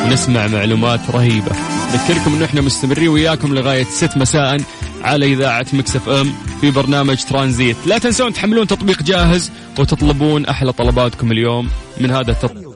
ونسمع 0.05 0.47
معلومات 0.47 1.09
رهيبة. 1.09 1.51
نذكركم 1.93 2.35
إنه 2.35 2.45
إحنا 2.45 2.61
مستمرين 2.61 3.07
وياكم 3.07 3.53
لغاية 3.55 3.83
6 3.83 4.17
مساء 4.17 4.61
على 5.03 5.25
إذاعة 5.33 5.65
مكسف 5.73 6.09
إم 6.09 6.33
في 6.61 6.71
برنامج 6.71 7.23
ترانزيت. 7.23 7.75
لا 7.85 7.97
تنسون 7.97 8.33
تحملون 8.33 8.67
تطبيق 8.67 9.03
جاهز 9.03 9.51
وتطلبون 9.79 10.45
أحلى 10.45 10.71
طلباتكم 10.73 11.31
اليوم 11.31 11.69
من 11.97 12.11
هذا 12.11 12.31
التطبيق. 12.31 12.75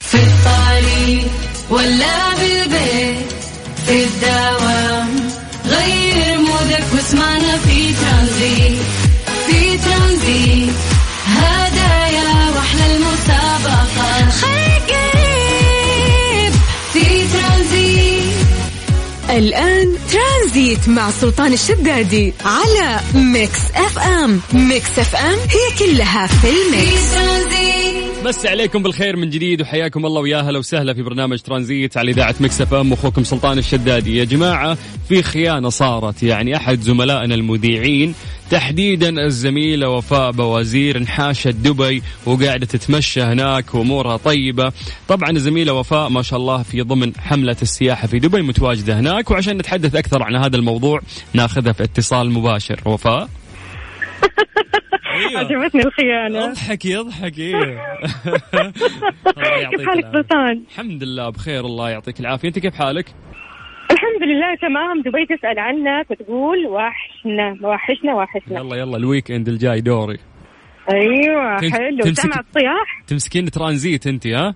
في 0.00 0.14
الطريق 0.14 1.30
ولا 1.70 2.34
بالبيت 2.34 3.32
في 3.86 4.04
الدوام 4.04 5.08
غير 5.66 6.38
مودك 6.38 6.84
واسمعنا 6.94 7.56
في 7.58 7.92
ترانزيت. 7.94 8.97
ترانزيت 10.18 10.74
هدايا 11.26 12.50
وأحلى 12.54 12.96
المسابقة. 12.96 14.30
قريب 14.88 16.52
في 16.92 17.04
ترانزيت. 17.32 18.22
الآن 19.30 19.96
ترانزيت 20.12 20.88
مع 20.88 21.10
سلطان 21.20 21.52
الشدادي 21.52 22.34
على 22.44 23.00
Mix 23.14 23.60
FM. 23.74 24.40
Mix 24.52 24.98
FM 24.98 25.38
هي 25.38 25.78
كلها 25.78 26.26
في 26.26 26.34
في 26.40 26.48
ال 26.50 26.66
mix 26.66 27.14
ترانزيت. 27.14 27.97
مسا 28.24 28.46
عليكم 28.46 28.82
بالخير 28.82 29.16
من 29.16 29.30
جديد 29.30 29.62
وحياكم 29.62 30.06
الله 30.06 30.20
ويا 30.20 30.40
هلا 30.40 30.58
وسهلا 30.58 30.94
في 30.94 31.02
برنامج 31.02 31.40
ترانزيت 31.40 31.96
على 31.96 32.10
إذاعة 32.10 32.34
Mix 32.40 32.60
FM. 32.60 32.92
أخوكم 32.92 33.24
سلطان 33.24 33.58
الشدادي. 33.58 34.16
يا 34.16 34.24
جماعة 34.24 34.78
في 35.08 35.22
خيانة 35.22 35.68
صارت. 35.68 36.22
يعني 36.22 36.56
أحد 36.56 36.80
زملائنا 36.80 37.34
المذيعين 37.34 38.14
تحديدا 38.50 39.26
الزميله 39.26 39.88
وفاء 39.88 40.30
بوازير 40.30 40.96
انحاشت 40.96 41.48
دبي 41.48 42.02
وقاعدة 42.26 42.66
تتمشى 42.66 43.22
هناك 43.22 43.74
وأمورها 43.74 44.16
طيبة. 44.16 44.72
طبعا 45.08 45.30
الزميله 45.30 45.72
وفاء 45.72 46.08
ما 46.08 46.22
شاء 46.22 46.38
الله 46.38 46.62
في 46.62 46.82
ضمن 46.82 47.12
حملة 47.18 47.56
السياحة 47.62 48.06
في 48.06 48.18
دبي 48.18 48.42
متواجدة 48.42 49.00
هناك. 49.00 49.30
وعشان 49.30 49.58
نتحدث 49.58 49.94
أكثر 49.94 50.22
عن 50.22 50.36
هذا 50.36 50.56
الموضوع 50.56 51.00
ناخذها 51.34 51.72
في 51.72 51.84
اتصال 51.84 52.30
مباشر. 52.30 52.80
وفاء؟ 52.84 53.28
أيوة. 55.18 55.38
عجبتني 55.40 55.82
الخيانة. 55.82 56.44
اضحكي 56.44 56.96
اضحكي 56.98 57.52
كيف 59.70 59.88
حالك. 59.88 60.06
سلطان؟ 60.12 60.62
الحمد 60.70 61.02
لله 61.02 61.30
بخير 61.30 61.64
الله 61.64 61.90
يعطيك 61.90 62.20
العافية. 62.20 62.48
أنت 62.48 62.58
كيف 62.58 62.74
حالك؟ 62.74 63.06
الحمد 63.90 64.22
لله 64.22 64.54
تمام. 64.62 65.02
دبي 65.02 65.36
تسأل 65.36 65.58
عنك 65.58 66.10
وتقول 66.10 66.66
وحشنا 66.66 67.56
وحشنا 67.68 68.14
وحشنا. 68.14 68.58
يلا 68.60 68.76
يلا 68.76 68.96
ال 68.96 69.30
weekend 69.30 69.48
الجاي 69.48 69.80
دوري. 69.80 70.18
أيوه 70.92 71.56
حلو. 71.56 72.02
تمسك- 72.02 72.20
سمع 72.20 72.40
الصياح؟ 72.48 73.02
تمسكين 73.06 73.50
ترانزيت 73.50 74.06
أنت 74.06 74.26
ها؟ 74.26 74.54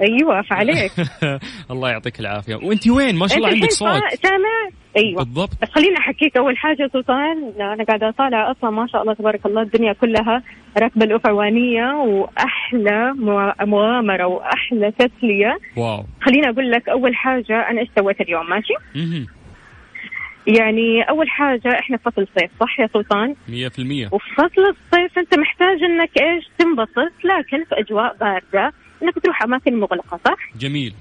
أيوه 0.00 0.42
فعليك. 0.42 0.92
الله 1.70 1.90
يعطيك 1.90 2.20
العافية. 2.20 2.54
وأنت 2.54 2.88
وين؟ 2.88 3.16
ما 3.16 3.26
شاء 3.26 3.38
الله 3.38 3.48
عندك 3.48 3.70
صوت. 3.70 3.88
سامع 4.22 4.68
أيوه. 4.96 5.18
بالضبط. 5.24 5.50
بس 5.62 5.68
خليني 5.70 5.98
أحكيك 5.98 6.36
أول 6.36 6.56
حاجة 6.56 6.90
سلطان. 6.92 7.52
أنا 7.60 7.84
قاعدة 7.84 8.08
اطالع 8.08 8.50
أصلا 8.50 8.70
ما 8.70 8.86
شاء 8.86 9.02
الله 9.02 9.14
تبارك 9.14 9.46
الله 9.46 9.62
الدنيا 9.62 9.92
كلها 9.92 10.42
راكبه 10.78 11.04
الأفعوانية 11.04 11.84
وأحلى 11.94 13.12
مغ- 13.16 13.64
مغامرة 13.64 14.26
وأحلى 14.26 14.90
تسلية. 14.98 15.58
واو. 15.76 16.04
خليني 16.22 16.48
أقول 16.48 16.70
لك 16.70 16.88
أول 16.88 17.14
حاجة 17.14 17.70
أنا 17.70 17.80
إيش 17.80 17.88
سويت 17.98 18.20
اليوم 18.20 18.50
ماشي. 18.50 18.74
يعني 20.46 21.02
أول 21.02 21.28
حاجة 21.30 21.78
إحنا 21.80 21.96
في 21.96 22.02
فصل 22.10 22.26
صيف 22.38 22.50
صح 22.60 22.80
يا 22.80 22.86
سلطان؟ 22.92 23.34
100% 23.48 24.12
وفي 24.12 24.34
فصل 24.34 24.62
الصيف 24.62 25.18
أنت 25.18 25.38
محتاج 25.38 25.82
إنك 25.82 26.10
إيش 26.22 26.44
تنبسط 26.58 27.12
لكن 27.24 27.64
في 27.64 27.74
أجواء 27.80 28.16
باردة. 28.20 28.72
انك 29.02 29.18
تروح 29.18 29.42
أماكن 29.42 29.80
مغلقة 29.80 30.20
صح؟ 30.24 30.38
جميل. 30.58 30.94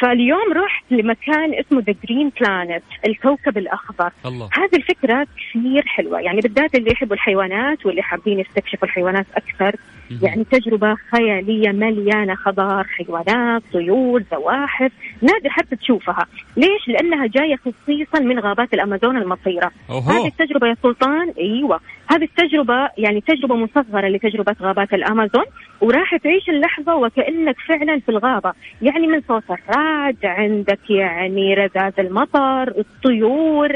فاليوم 0.00 0.52
رحت 0.52 0.84
لمكان 0.90 1.54
اسمه 1.54 1.82
The 1.86 1.94
Green 2.04 2.32
Planet 2.40 2.82
الكوكب 3.06 3.58
الأخضر. 3.58 4.10
الله. 4.26 4.48
هذه 4.52 4.76
الفكرة 4.76 5.26
كثير 5.36 5.82
حلوة 5.86 6.20
يعني 6.20 6.40
بالذات 6.40 6.74
اللي 6.74 6.90
يحبوا 6.92 7.14
الحيوانات 7.14 7.86
واللي 7.86 8.02
حابين 8.02 8.40
يستكشفوا 8.40 8.88
الحيوانات 8.88 9.26
أكثر. 9.36 9.76
مهم. 10.10 10.20
يعني 10.22 10.44
تجربة 10.44 10.94
خيالية 10.94 11.68
مليانة 11.68 12.34
خضار 12.34 12.84
حيوانات 12.84 13.62
طيور 13.72 14.24
زواحف 14.30 14.92
نادر 15.22 15.50
حتى 15.50 15.76
تشوفها. 15.76 16.26
ليش؟ 16.56 16.88
لأنها 16.88 17.26
جاية 17.26 17.56
خصيصا 17.56 18.18
من 18.20 18.38
غابات 18.38 18.74
الأمازون 18.74 19.16
المطيرة. 19.16 19.66
هذه 19.66 19.72
اوهو 19.90 20.26
التجربة 20.26 20.66
يا 20.66 20.76
سلطان؟ 20.82 21.34
أيوة. 21.38 21.80
هذه 22.08 22.24
التجربة 22.24 22.88
يعني 22.98 23.20
تجربة 23.20 23.54
مصغرة 23.56 24.08
لتجربة 24.08 24.56
غابات 24.62 24.92
الأمازون 24.92 25.44
وراح 25.80 26.16
تعيش 26.16 26.48
اللحظة 26.48 26.94
وكأنك 26.94 27.56
فعلا 27.68 28.00
في 28.00 28.08
الغابة. 28.08 28.52
يعني 28.82 29.06
من 29.06 29.20
صوت 29.28 29.42
الرعد 29.50 30.16
عندك 30.24 30.90
يعني 30.90 31.54
رذاذ 31.54 31.92
المطر 31.98 32.68
الطيور. 32.78 33.68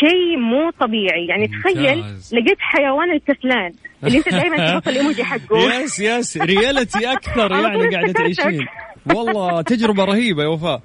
شيء 0.00 0.36
مو 0.38 0.70
طبيعي. 0.80 1.26
يعني 1.26 1.48
تخيل 1.48 1.96
ممتاز. 1.96 2.34
لقيت 2.34 2.56
حيوان 2.60 3.10
الكسلان. 3.12 3.72
اللي 4.04 4.18
انت 4.18 4.28
دائما 4.28 4.56
تحط 4.70 4.88
الايموجي 4.88 5.24
حقه. 5.24 5.58
يس 5.82 6.00
يس. 6.00 6.36
ريالتي 6.36 7.12
أكثر 7.12 7.52
يعني 7.62 7.96
قاعدة. 7.96 8.12
تعيشين. 8.12 8.66
والله 9.14 9.62
تجربة 9.62 10.04
رهيبة 10.04 10.42
يا 10.42 10.48
وفاء. 10.48 10.80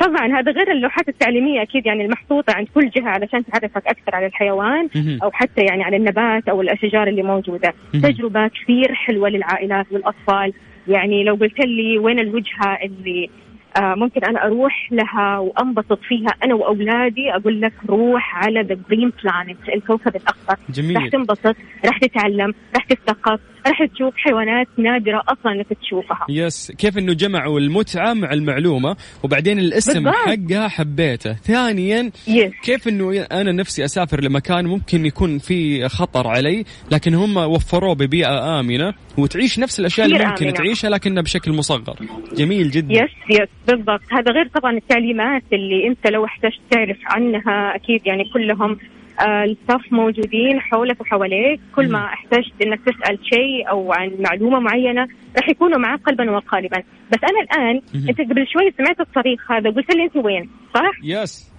طبعا 0.00 0.38
هذا 0.38 0.52
غير 0.52 0.72
اللوحات 0.72 1.08
التعليمية 1.08 1.62
أكيد 1.62 1.86
يعني 1.86 2.04
المحطوطة 2.04 2.54
عند 2.54 2.68
كل 2.74 2.90
جهة 2.90 3.08
علشان 3.08 3.44
تعرفك 3.44 3.86
أكثر 3.86 4.14
على 4.14 4.26
الحيوان. 4.26 4.88
أو 5.22 5.30
حتى 5.30 5.60
يعني 5.60 5.82
على 5.84 5.96
النبات 5.96 6.48
أو 6.48 6.60
الأشجار 6.60 7.08
اللي 7.08 7.22
موجودة. 7.22 7.74
تجربة 7.92 8.48
كثير 8.48 8.94
حلوة 8.94 9.28
للعائلات 9.28 9.86
والأطفال 9.90 10.52
يعني 10.88 11.24
لو 11.24 11.34
قلت 11.34 11.58
لي 11.60 11.98
وين 11.98 12.18
الوجهة 12.18 12.78
اللي 12.82 13.30
آه 13.76 13.94
ممكن 13.94 14.24
أنا 14.24 14.46
أروح 14.46 14.88
لها 14.92 15.38
وأنبسط 15.38 15.98
فيها 16.02 16.28
أنا 16.44 16.54
وأولادي 16.54 17.34
أقول 17.34 17.60
لك 17.60 17.72
روح 17.88 18.44
على 18.44 18.62
The 18.62 18.78
Green 18.90 19.12
Planet 19.22 19.68
الكوكب 19.74 20.16
الأخضر 20.16 20.56
جميل. 20.70 20.96
راح 20.96 21.08
تنبسط 21.08 21.56
راح 21.84 21.98
تتعلم 21.98 22.54
راح 22.74 22.84
تثقف 22.84 23.40
راح 23.66 23.84
تشوف 23.94 24.14
حيوانات 24.16 24.66
نادرة 24.78 25.22
أصلا 25.28 25.52
إنك 25.52 25.66
تشوفها. 25.82 26.26
yes 26.28 26.72
كيف 26.78 26.98
إنه 26.98 27.12
جمعوا 27.12 27.60
المتعة 27.60 28.12
مع 28.14 28.32
المعلومة 28.32 28.96
وبعدين 29.22 29.58
الاسم 29.58 29.92
بالضبط. 29.92 30.14
حقها 30.14 30.68
حبيته. 30.68 31.32
ثانيا 31.32 32.10
yes. 32.28 32.52
كيف 32.62 32.88
إنه 32.88 33.22
أنا 33.32 33.52
نفسي 33.52 33.84
أسافر 33.84 34.20
لمكان 34.20 34.66
ممكن 34.66 35.06
يكون 35.06 35.38
في 35.38 35.88
خطر 35.88 36.28
علي 36.28 36.64
لكن 36.92 37.14
هم 37.14 37.36
وفروه 37.36 37.94
ببيئة 37.94 38.60
آمنة 38.60 38.94
وتعيش 39.18 39.58
نفس 39.58 39.80
الأشياء 39.80 40.06
اللي 40.06 40.18
ممكن 40.18 40.44
آمنة. 40.44 40.56
تعيشها 40.56 40.90
لكنها 40.90 41.22
بشكل 41.22 41.52
مصغر. 41.52 41.96
جميل 42.36 42.70
جدا. 42.70 42.94
يس 42.94 43.10
يس 43.30 43.48
بالضبط. 43.68 44.00
هذا 44.12 44.32
غير 44.32 44.48
طبعا 44.54 44.72
التعليمات 44.72 45.42
اللي 45.52 45.86
أنت 45.88 46.06
لو 46.06 46.24
احتجت 46.24 46.60
تعرف 46.70 46.98
عنها 47.06 47.74
أكيد 47.74 48.06
يعني 48.06 48.24
كلهم 48.34 48.78
ال 49.20 49.32
staff 49.32 49.92
موجودين 49.92 50.60
حولك 50.60 51.00
وحواليك. 51.00 51.60
كل 51.76 51.92
ما 51.92 52.04
احتجت 52.04 52.52
إنك 52.62 52.80
تسأل 52.80 53.18
شيء 53.22 53.70
أو 53.70 53.92
عن 53.92 54.12
معلومة 54.18 54.60
معينة 54.60 55.08
راح 55.36 55.48
يكونوا 55.48 55.78
معك 55.78 56.00
قلبا 56.00 56.30
وقالبا. 56.30 56.82
بس 57.12 57.18
أنا 57.24 57.40
الآن. 57.40 57.80
أنت 58.08 58.20
قبل 58.20 58.46
شوي 58.46 58.74
سمعت 58.78 59.00
الصريخ 59.00 59.52
هذا 59.52 59.70
قلت 59.70 59.94
لي 59.94 60.04
أنت 60.04 60.16
وين 60.16 60.50
صح؟ 60.74 60.92
yes 61.02 61.52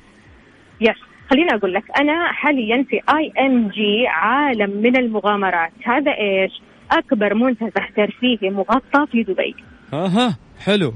yes 0.82 0.98
خليني 1.30 1.54
أقول 1.54 1.74
لك 1.74 1.84
أنا 2.02 2.32
حاليا 2.32 2.86
في 2.90 2.96
IMG 2.96 4.08
عالم 4.08 4.70
من 4.82 4.98
المغامرات. 4.98 5.72
هذا 5.84 6.12
إيش؟ 6.12 6.62
أكبر 6.92 7.34
منتزه 7.34 7.88
ترفيهي 7.96 8.50
مغطى 8.50 9.06
في 9.12 9.24
دبي. 9.24 9.56
أها 9.94 10.38
حلو. 10.66 10.94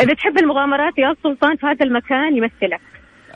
إذا 0.00 0.14
تحب 0.14 0.38
المغامرات 0.38 0.98
يا 0.98 1.14
سلطان 1.22 1.56
في 1.56 1.66
هذا 1.66 1.84
المكان 1.84 2.36
يمثلك. 2.36 2.80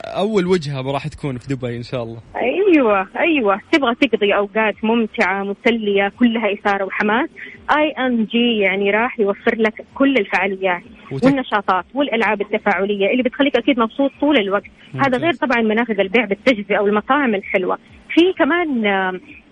أول 0.09 0.47
وجهة 0.47 0.81
راح 0.81 1.07
تكون 1.07 1.37
في 1.37 1.55
دبي 1.55 1.77
إن 1.77 1.83
شاء 1.83 2.03
الله. 2.03 2.19
أيوه 2.35 3.07
أيوه. 3.19 3.61
تبغى 3.71 3.95
تقضي 3.95 4.35
أوقات 4.35 4.75
ممتعة 4.83 5.43
مسلية 5.43 6.11
كلها 6.19 6.53
إثارة 6.53 6.83
وحماس. 6.83 7.29
IMG 7.77 8.57
يعني 8.59 8.91
راح 8.91 9.19
يوفر 9.19 9.55
لك 9.57 9.85
كل 9.95 10.17
الفعاليات 10.17 10.81
وتك- 11.11 11.23
والنشاطات 11.25 11.85
والألعاب 11.93 12.41
التفاعلية 12.41 13.11
اللي 13.11 13.23
بتخليك 13.23 13.55
أكيد 13.57 13.79
مبسوط 13.79 14.11
طول 14.21 14.37
الوقت 14.37 14.63
ممتاز. 14.93 15.07
هذا 15.07 15.17
غير 15.17 15.33
طبعا 15.33 15.61
منافذ 15.61 15.99
البيع 15.99 16.25
بالتجزئة 16.25 16.75
أو 16.77 16.87
المطاعم 16.87 17.35
الحلوة 17.35 17.77
في 18.13 18.33
كمان 18.37 18.83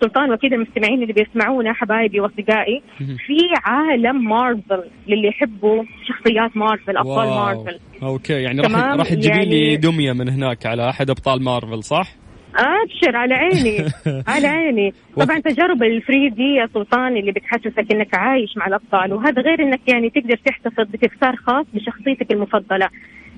سلطان 0.00 0.30
واكيد 0.30 0.52
المستمعين 0.52 1.02
اللي 1.02 1.12
بيسمعونا 1.12 1.72
حبايبي 1.72 2.20
وأصدقائي. 2.20 2.82
في 2.98 3.36
عالم 3.64 4.24
مارفل 4.28 4.84
للي 5.08 5.28
يحبوا 5.28 5.84
شخصيات 6.08 6.56
مارفل 6.56 6.96
أبطال. 6.96 7.28
Marvel 7.28 7.78
okay 8.02 8.32
يعني 8.32 8.60
راح 8.60 8.74
راح 8.76 9.08
تجيبي 9.08 9.44
لي 9.44 9.62
يعني- 9.64 9.76
دمية 9.76 10.12
من 10.12 10.28
هناك 10.28 10.66
على 10.66 10.88
أحد 10.90 11.10
أبطال 11.10 11.42
مارفل 11.42 11.82
صح؟ 11.84 12.08
أبشر 12.56 13.16
على 13.16 13.34
عيني 13.34 13.84
على 14.32 14.46
عيني. 14.46 14.94
طبعا 15.16 15.38
تجارب 15.38 15.82
ال 15.82 16.28
3D 16.30 16.54
يا 16.54 16.68
سلطان 16.74 17.16
اللي 17.16 17.32
بتحسسك 17.32 17.92
إنك 17.92 18.14
عايش 18.14 18.56
مع 18.56 18.66
الأبطال 18.66 19.12
وهذا 19.12 19.42
غير 19.42 19.62
إنك 19.62 19.80
يعني 19.88 20.10
تقدر 20.10 20.36
تحتفظ 20.46 20.84
بتذكار 20.90 21.36
خاص 21.36 21.66
بشخصيتك 21.74 22.32
المفضلة. 22.32 22.88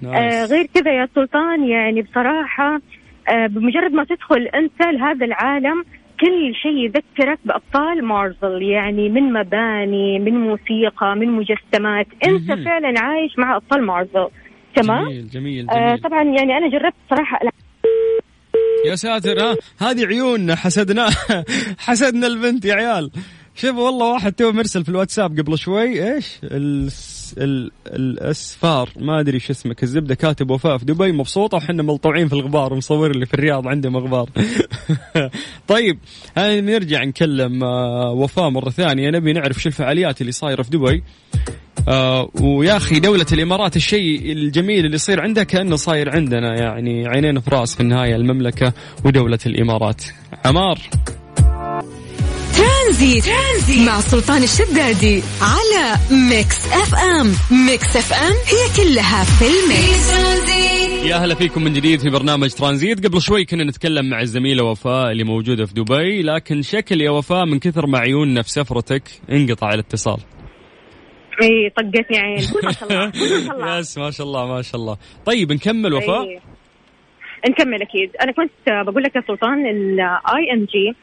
آه. 0.07 0.45
غير 0.45 0.67
كذا 0.75 0.93
يا 0.93 1.09
سلطان 1.15 1.69
يعني 1.69 2.03
بصراحة 2.03 2.81
آه 3.29 3.47
بمجرد 3.47 3.93
ما 3.93 4.05
تدخل 4.05 4.43
أنت 4.55 4.83
لهذا 4.83 5.27
العالم 5.27 5.85
كل 6.21 6.55
شيء 6.63 6.73
يذكرك 6.77 7.39
بأبطال 7.45 8.05
مارفل 8.05 8.63
يعني 8.63 9.09
من 9.09 9.33
مباني 9.33 10.19
من 10.19 10.35
موسيقى 10.41 11.17
من 11.17 11.29
مجسمات. 11.29 12.07
أنت. 12.27 12.53
فعلا 12.65 13.01
عايش 13.01 13.39
مع 13.39 13.57
أبطال 13.57 13.87
مارفل. 13.87 14.29
تمام؟ 14.77 15.05
جميل 15.05 15.29
جميل 15.29 15.71
آه 15.71 15.87
جميل. 15.89 16.01
طبعا 16.03 16.23
يعني 16.23 16.57
أنا 16.57 16.69
جربت 16.69 16.95
صراحة 17.11 17.39
يا 18.87 18.97
ساتر 18.97 19.41
ها؟ 19.41 19.57
هذه 19.79 20.07
عيوننا 20.07 20.55
حسدنا 20.55 21.11
حسدنا 21.87 22.27
البنت 22.27 22.65
يا 22.65 22.75
عيال. 22.75 23.11
شوف 23.55 23.77
والله 23.77 24.13
واحد 24.13 24.33
تو 24.33 24.53
مرسل 24.53 24.85
في 24.85 24.89
الواتساب 24.89 25.41
قبل 25.41 25.59
شوي 25.59 26.15
إيش؟ 26.15 26.39
الس... 26.45 27.35
ال... 27.39 27.71
الأسفار 27.87 28.91
ما 28.97 29.21
أدري 29.21 29.41
شو 29.41 29.53
اسمك 29.53 29.83
الزبده 29.83 30.15
كاتب 30.15 30.51
وفاء 30.51 30.79
في 30.79 30.85
دبي 30.85 31.13
مبسوطة 31.13 31.57
وحنا 31.57 31.83
ملطوعين 31.83 32.29
في 32.29 32.33
الغبار 32.33 32.73
ومصور 32.73 33.11
اللي 33.11 33.27
في 33.27 33.35
الرياض 33.35 33.69
عندهم 33.69 33.97
غبار. 33.97 34.29
طيب 35.69 35.99
نرجع 36.39 37.05
نكلم 37.05 37.65
آه، 37.65 38.11
وفاء 38.13 38.51
مرة 38.51 38.71
ثانية 38.71 39.11
نبي 39.11 39.33
نعرف 39.33 39.63
شو 39.63 39.69
الفعاليات 39.69 40.21
اللي 40.21 40.33
صايرة 40.33 40.63
في 40.63 40.71
دبي. 40.71 41.03
آه 41.89 42.31
ويا 42.41 42.77
أخي 42.77 43.01
دولة 43.01 43.27
الإمارات 43.33 43.77
الشيء 43.77 44.33
الجميل 44.33 44.85
اللي 44.85 44.95
يصير 44.95 45.21
عندها 45.21 45.45
كأنه 45.45 45.77
صاير 45.77 46.17
عندنا 46.17 46.55
يعني 46.55 47.09
عينين 47.09 47.41
في 47.41 47.51
رأس 47.51 47.75
في 47.75 47.81
النهاية 47.81 48.17
المملكة 48.17 48.73
ودولة 49.05 49.39
الإمارات. 49.47 50.03
عمار. 50.45 50.79
ترانزيت, 52.57 53.25
ترانزيت. 53.25 53.89
مع 53.89 54.01
سلطان 54.01 54.43
الشدادي 54.43 55.23
على 55.41 55.97
Mix 56.31 56.67
FM. 56.67 57.33
Mix 57.67 57.97
FM 57.97 58.33
هي 58.33 58.85
كلها 58.85 59.25
في 59.25 59.45
ال 59.45 59.58
mix. 59.58 60.11
يا 61.05 61.17
هلا 61.17 61.35
فيكم 61.35 61.65
من 61.65 61.73
جديد 61.73 62.01
في 62.01 62.11
برنامج 62.11 62.51
ترانزيت. 62.51 63.07
قبل 63.07 63.23
شوي 63.23 63.45
كنا 63.45 63.65
نتكلم 63.65 64.11
مع 64.11 64.21
الزميله 64.21 64.65
وفاء 64.65 65.11
اللي 65.13 65.25
موجودة 65.25 65.67
في 65.67 65.75
دبي 65.75 66.23
لكن 66.23 66.63
شكل 66.63 67.01
يا 67.01 67.11
وفاء 67.11 67.47
من 67.47 67.59
كثر 67.59 67.87
ما 67.87 67.99
عيوننا 67.99 68.43
في 68.43 68.51
سفرتك 68.51 69.03
انقطع 69.33 69.75
الاتصال. 69.75 70.19
إي 71.43 71.71
طقتني 71.71 72.19
عين 72.19 72.43
ما 72.65 72.73
شاء 72.73 72.89
الله 72.89 73.07
ما 73.07 73.13
شاء 73.47 73.57
الله 73.57 73.79
yes 73.79 73.99
ما 73.99 74.11
شاء 74.11 74.27
الله 74.27 74.47
ما 74.55 74.63
شاء 74.63 74.81
الله. 74.81 74.97
طيب 75.27 75.53
نكمل 75.53 75.95
وفاء؟ 75.95 76.23
إيه. 76.23 76.39
نكمل 77.49 77.83
أكيد 77.83 78.17
أنا 78.23 78.33
كنت 78.33 78.69
آه، 78.69 78.83
بقول 78.83 79.03
لك 79.03 79.17
يا 79.17 79.23
سلطان 79.29 79.67
ال 79.67 80.53
IMG 80.53 80.95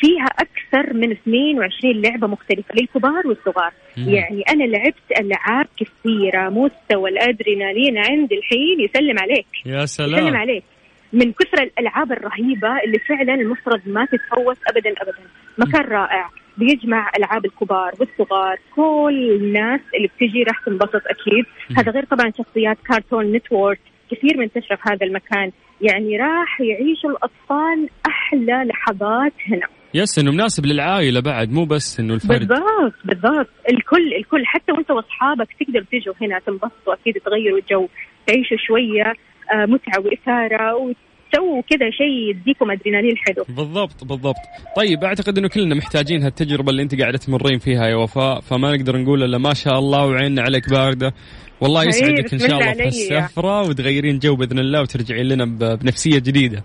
فيها 0.00 0.26
أكثر 0.26 0.92
من 0.94 1.10
22 1.12 2.02
لعبة 2.02 2.26
مختلفة 2.26 2.74
للكبار 2.74 3.26
والصغار 3.26 3.72
مم. 3.96 4.08
يعني 4.08 4.42
أنا 4.48 4.64
لعبت 4.64 5.20
ألعاب 5.20 5.66
كثيرة 5.76 6.48
مستوى 6.48 7.10
الأدرينالين 7.10 7.98
عندي 7.98 8.34
الحين 8.34 8.80
يسلم 8.80 9.18
عليك 9.18 9.46
يا 9.66 9.82
يسلم 9.82 10.16
سلام. 10.16 10.36
عليك 10.36 10.64
من 11.12 11.32
كثر 11.32 11.62
الألعاب 11.62 12.12
الرهيبة 12.12 12.68
اللي 12.86 12.98
فعلا 12.98 13.34
المفترض 13.34 13.80
ما 13.86 14.04
تتفوت 14.04 14.56
ابدا 14.70 14.90
ابدا 15.02 15.22
مكان 15.58 15.82
رائع 15.92 16.30
بيجمع 16.58 17.10
ألعاب 17.18 17.44
الكبار 17.44 17.92
والصغار. 18.00 18.58
كل 18.76 19.30
الناس 19.40 19.80
اللي 19.96 20.08
بتجي 20.08 20.42
راح 20.42 20.64
تنبسط 20.66 21.02
أكيد. 21.06 21.44
هذا 21.78 21.92
غير 21.92 22.04
طبعا 22.04 22.32
شخصيات 22.38 22.78
Cartoon 22.88 23.32
Network 23.32 23.80
كثير 24.10 24.36
منتشره 24.38 24.76
في 24.76 24.82
هذا 24.90 25.06
المكان. 25.06 25.52
يعني 25.80 26.16
راح 26.16 26.60
يعيشوا 26.60 27.10
الأطفال 27.10 27.88
أحلى 28.06 28.64
لحظات 28.68 29.32
هنا. 29.48 29.66
yes 29.94 30.18
إنه 30.18 30.32
مناسب 30.32 30.66
للعائلة 30.66 31.20
بعد 31.20 31.52
مو 31.52 31.64
بس 31.64 32.00
إنه 32.00 32.14
الفرد. 32.14 32.38
بالضبط 32.38 32.94
بالضبط. 33.04 33.48
الكل 33.70 34.14
الكل 34.14 34.46
حتى 34.46 34.72
وأنت 34.72 34.90
وأصحابك 34.90 35.48
تقدروا 35.60 35.84
تيجوا 35.90 36.14
هنا 36.20 36.38
تنبسطوا 36.38 36.94
أكيد 36.94 37.14
تغيروا 37.14 37.58
الجو 37.58 37.88
تعيشوا 38.26 38.56
شوية 38.66 39.14
آه، 39.52 39.66
متعة 39.66 40.00
وإثارة 40.00 40.94
وتسووا 41.34 41.62
كذا 41.62 41.90
شيء 41.90 42.30
يديكم 42.30 42.70
أدرينالين 42.70 43.16
حلو. 43.16 43.44
بالضبط 43.48 44.04
بالضبط. 44.04 44.36
طيب 44.76 45.04
أعتقد 45.04 45.38
إنه 45.38 45.48
كلنا 45.48 45.74
محتاجين 45.74 46.22
هالتجربة 46.22 46.70
اللي 46.70 46.82
أنت 46.82 47.00
قاعدة 47.00 47.18
تمرين 47.18 47.58
فيها 47.58 47.86
يا 47.86 47.96
وفاء 47.96 48.40
فما 48.40 48.76
نقدر 48.76 48.96
نقول 48.96 49.22
إلا 49.22 49.38
ما 49.38 49.54
شاء 49.54 49.78
الله 49.78 50.06
وعيننا 50.06 50.42
عليك 50.42 50.70
باردة. 50.70 51.12
والله 51.60 51.84
يسعدك 51.84 52.32
إن 52.32 52.38
شاء 52.38 52.60
الله 52.60 52.72
في. 52.72 52.88
السفرة 52.88 53.68
وتغيرين 53.68 54.18
جو 54.18 54.36
بإذن 54.36 54.58
الله 54.58 54.80
وترجعين 54.80 55.28
لنا 55.28 55.44
بنفسية 55.76 56.18
جديدة. 56.18 56.64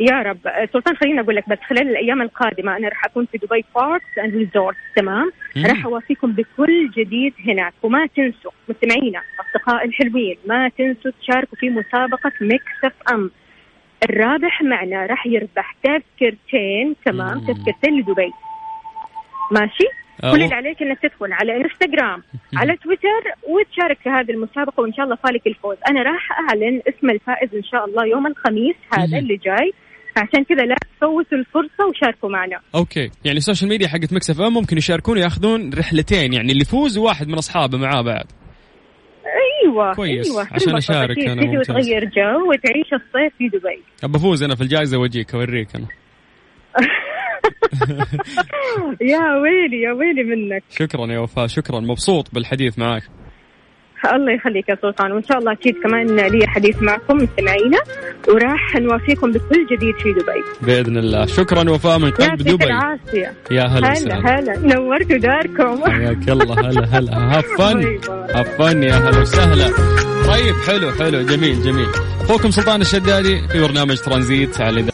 يا 0.00 0.22
رب. 0.22 0.46
آه، 0.46 0.68
سلطان 0.72 0.96
خليني 0.96 1.20
أقول 1.20 1.36
لك 1.36 1.48
بس 1.48 1.58
خلال 1.70 1.88
الأيام 1.88 2.22
القادمة 2.22 2.76
أنا 2.76 2.88
راح 2.88 3.04
أكون 3.04 3.26
في 3.32 3.38
Dubai 3.38 3.64
Parks 3.74 4.18
and 4.24 4.34
Resorts 4.34 4.76
تمام. 4.96 5.30
راح 5.66 5.84
أوافيكم 5.84 6.32
بكل 6.32 6.90
جديد 6.96 7.32
هناك. 7.46 7.72
وما 7.82 8.06
تنسوا 8.16 8.50
مستمعينا 8.68 9.20
اصدقاء 9.40 9.84
الحلوين 9.84 10.36
ما 10.46 10.68
تنسوا 10.78 11.10
تشاركوا 11.22 11.58
في 11.58 11.70
مسابقة 11.70 12.32
Mix 12.40 12.84
FM. 12.84 13.30
الرابح 14.10 14.62
معنا 14.62 15.06
راح 15.06 15.26
يربح 15.26 15.76
تذكرتين 15.82 16.96
تمام؟ 17.04 17.38
مم. 17.38 17.46
تذكرتين 17.46 18.00
لدبي. 18.00 18.32
ماشي؟ 19.52 19.84
كل 20.20 20.42
اللي 20.42 20.54
عليك 20.54 20.82
إنك 20.82 20.98
تدخل 21.02 21.32
على 21.32 21.56
انستغرام 21.56 22.22
على 22.56 22.76
تويتر 22.76 23.22
وتشارك 23.48 23.98
في 23.98 24.08
هذه 24.08 24.30
المسابقة 24.30 24.80
وإن 24.80 24.92
شاء 24.92 25.04
الله 25.04 25.16
فالك 25.16 25.46
الفوز. 25.46 25.76
أنا 25.90 26.02
راح 26.02 26.28
أعلن 26.32 26.80
اسم 26.88 27.10
الفائز 27.10 27.54
إن 27.54 27.62
شاء 27.62 27.84
الله 27.84 28.06
يوم 28.06 28.26
الخميس 28.26 28.76
هذا. 28.98 29.18
اللي 29.18 29.36
جاي. 29.36 29.72
فعشان 30.16 30.44
كذا 30.44 30.62
لا 30.64 30.76
تفوتوا 30.96 31.38
الفرصة 31.38 31.86
وشاركوا 31.90 32.28
معنا. 32.28 32.60
okay. 32.74 33.10
يعني 33.24 33.38
ال 33.38 33.43
social 33.43 33.70
media 33.70 33.88
حقت 33.88 34.12
Mix 34.12 34.30
FM 34.30 34.54
ممكن 34.54 34.76
يشاركون 34.76 35.18
ياخذون 35.18 35.70
رحلتين 35.78 36.32
يعني 36.32 36.52
اللي 36.52 36.62
يفوز 36.62 36.98
وواحد 36.98 37.28
من 37.28 37.34
أصحابه 37.34 37.78
معاه 37.78 38.02
بعد. 38.02 38.26
أيوه 39.80 39.94
كويس، 39.94 40.30
أيوه 40.30 40.48
عشان 40.52 40.94
أكيد. 41.10 41.28
أنا، 41.28 41.42
تجي. 41.42 41.58
وتغير 41.58 42.04
جو 42.04 42.50
وتعيش 42.50 42.86
الصيف 42.92 43.32
في 43.38 43.48
دبي 43.48 43.82
ابى 44.04 44.16
افوز 44.18 44.42
أنا 44.42 44.54
في 44.54 44.60
الجائزة 44.60 44.98
واجيك 44.98 45.34
أوريك 45.34 45.68
أنا 45.76 45.86
يا 49.12 49.18
ويلي 49.42 49.80
يا 49.82 49.92
ويلي 49.92 50.22
منك 50.22 50.62
شكرا 50.70 51.06
يا 51.06 51.18
وفاء 51.18 51.46
شكرا 51.46 51.80
مبسوط 51.80 52.34
بالحديث 52.34 52.78
معك 52.78 53.02
الله 54.04 54.32
يخليك 54.32 54.68
يا 54.68 54.76
سلطان. 54.82 55.12
وإن 55.12 55.24
شاء 55.24 55.38
الله 55.38 55.52
أكيد 55.52 55.74
كمان 55.82 56.16
لي 56.16 56.46
حديث 56.46 56.82
معكم 56.82 57.16
مستمعينا. 57.16 57.78
وراح 58.28 58.76
نوافيكم 58.76 59.32
بكل 59.32 59.66
جديد 59.72 59.94
في 59.96 60.12
دبي. 60.12 60.42
بإذن 60.62 60.96
الله. 60.96 61.26
شكرا 61.26 61.70
وفاء 61.70 61.98
من 61.98 62.10
قلب 62.10 62.42
دبي. 62.42 62.64
العافية. 62.64 63.32
يا 63.50 63.62
هلا 63.62 63.92
هلا 63.92 64.38
هلا. 64.38 64.74
نورتوا 64.74 65.16
داركم. 65.16 65.90
حياك 65.90 66.28
الله. 66.28 66.60
هلا 66.60 66.98
هلا. 66.98 67.38
have 67.38 67.46
fun 67.58 67.80
bye 67.80 67.98
bye. 68.08 68.26
have 68.34 68.48
fun 68.58 68.82
يا 68.82 68.94
هلا 68.94 69.20
وسهلا. 69.20 69.68
طيب 70.26 70.54
حلو 70.66 70.92
حلو. 70.92 71.22
جميل 71.22 71.62
جميل. 71.62 71.88
أخوكم 72.20 72.50
سلطان 72.50 72.80
الشدادي 72.80 73.48
في 73.48 73.60
برنامج 73.60 73.96
ترانزيت 73.96 74.60
على 74.60 74.91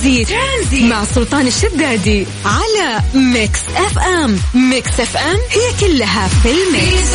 ترانزيت. 0.00 0.28
ترانزيت 0.28 0.82
مع 0.82 1.04
سلطان 1.04 1.46
الشدادي 1.46 2.26
على 2.44 3.02
Mix 3.14 3.60
FM. 3.76 4.40
Mix 4.54 5.00
FM 5.00 5.36
هي 5.50 5.80
كلها 5.80 6.28
في 6.28 6.50
ال 6.50 6.62
mix. 6.62 7.10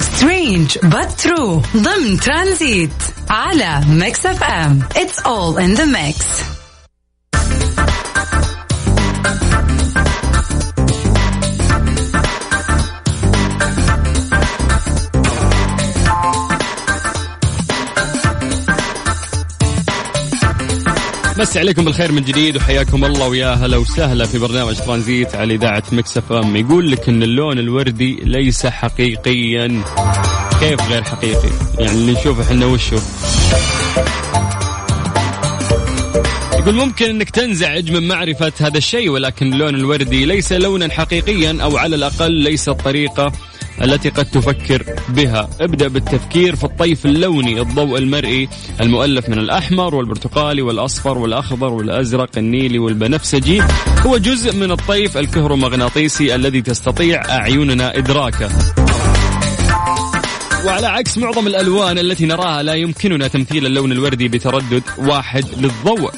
Strange 0.00 0.78
true. 1.22 1.76
ضمن 1.76 2.20
ترانزيت 2.20 2.90
على 3.30 3.80
Mix 3.88 4.26
FM. 4.26 4.82
It's 4.94 5.22
all 5.22 5.58
in 5.58 5.80
the 5.80 5.86
mix. 5.86 6.59
مسي 21.40 21.58
عليكم 21.58 21.84
بالخير 21.84 22.12
من 22.12 22.22
جديد 22.22 22.56
وحياكم 22.56 23.04
الله 23.04 23.28
ويا 23.28 23.54
هلا 23.54 23.76
وسهلا 23.76 24.26
في 24.26 24.38
برنامج 24.38 24.76
ترانزيت 24.76 25.34
على 25.34 25.54
إذاعة 25.54 25.82
Mix 25.92 26.16
FM. 26.16 26.56
يقول 26.56 26.90
لك 26.90 27.08
إن 27.08 27.22
اللون 27.22 27.58
الوردي 27.58 28.18
ليس 28.22 28.66
حقيقيا. 28.66 29.82
كيف 30.60 30.90
غير 30.90 31.02
حقيقي؟ 31.02 31.48
يعني 31.78 31.92
اللي 31.92 32.12
نشوفه 32.12 32.42
إحنا 32.42 32.66
وشو؟ 32.66 32.98
يقول 36.58 36.74
ممكن 36.74 37.04
إنك 37.10 37.30
تنزعج 37.30 37.92
من 37.92 38.08
معرفة 38.08 38.52
هذا 38.60 38.78
الشيء 38.78 39.10
ولكن 39.10 39.52
اللون 39.52 39.74
الوردي 39.74 40.24
ليس 40.24 40.52
لونا 40.52 40.88
حقيقيا 40.88 41.58
أو 41.62 41.76
على 41.76 41.96
الأقل 41.96 42.32
ليس 42.32 42.68
الطريقة 42.68 43.32
التي 43.82 44.08
قد 44.08 44.24
تفكر 44.24 44.84
بها. 45.08 45.50
ابدأ 45.60 45.88
بالتفكير 45.88 46.56
في 46.56 46.64
الطيف 46.64 47.06
اللوني 47.06 47.60
الضوء 47.60 47.98
المرئي 47.98 48.48
المؤلف 48.80 49.28
من 49.28 49.38
الأحمر 49.38 49.94
والبرتقالي 49.94 50.62
والأصفر 50.62 51.18
والأخضر 51.18 51.72
والأزرق 51.72 52.30
النيلي 52.36 52.78
والبنفسجي. 52.78 53.62
هو 54.06 54.16
جزء 54.16 54.56
من 54.56 54.70
الطيف 54.70 55.16
الكهرومغناطيسي 55.16 56.34
الذي 56.34 56.62
تستطيع 56.62 57.22
أعيننا 57.28 57.98
إدراكه. 57.98 58.50
وعلى 60.66 60.86
عكس 60.86 61.18
معظم 61.18 61.46
الألوان 61.46 61.98
التي 61.98 62.26
نراها 62.26 62.62
لا 62.62 62.74
يمكننا 62.74 63.28
تمثيل 63.28 63.66
اللون 63.66 63.92
الوردي 63.92 64.28
بتردد 64.28 64.82
واحد 64.98 65.44
للضوء. 65.56 66.10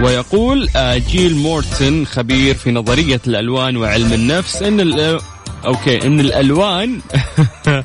ويقول 0.00 0.68
جيل 1.10 1.34
مورتن 1.34 2.04
خبير 2.04 2.54
في 2.54 2.70
نظرية 2.70 3.20
الألوان 3.26 3.76
وعلم 3.76 4.12
النفس 4.12 4.62
أن 4.62 4.80
ال- 5.60 5.66
okay 5.66 6.06
أن 6.06 6.20
الألوان 6.20 7.00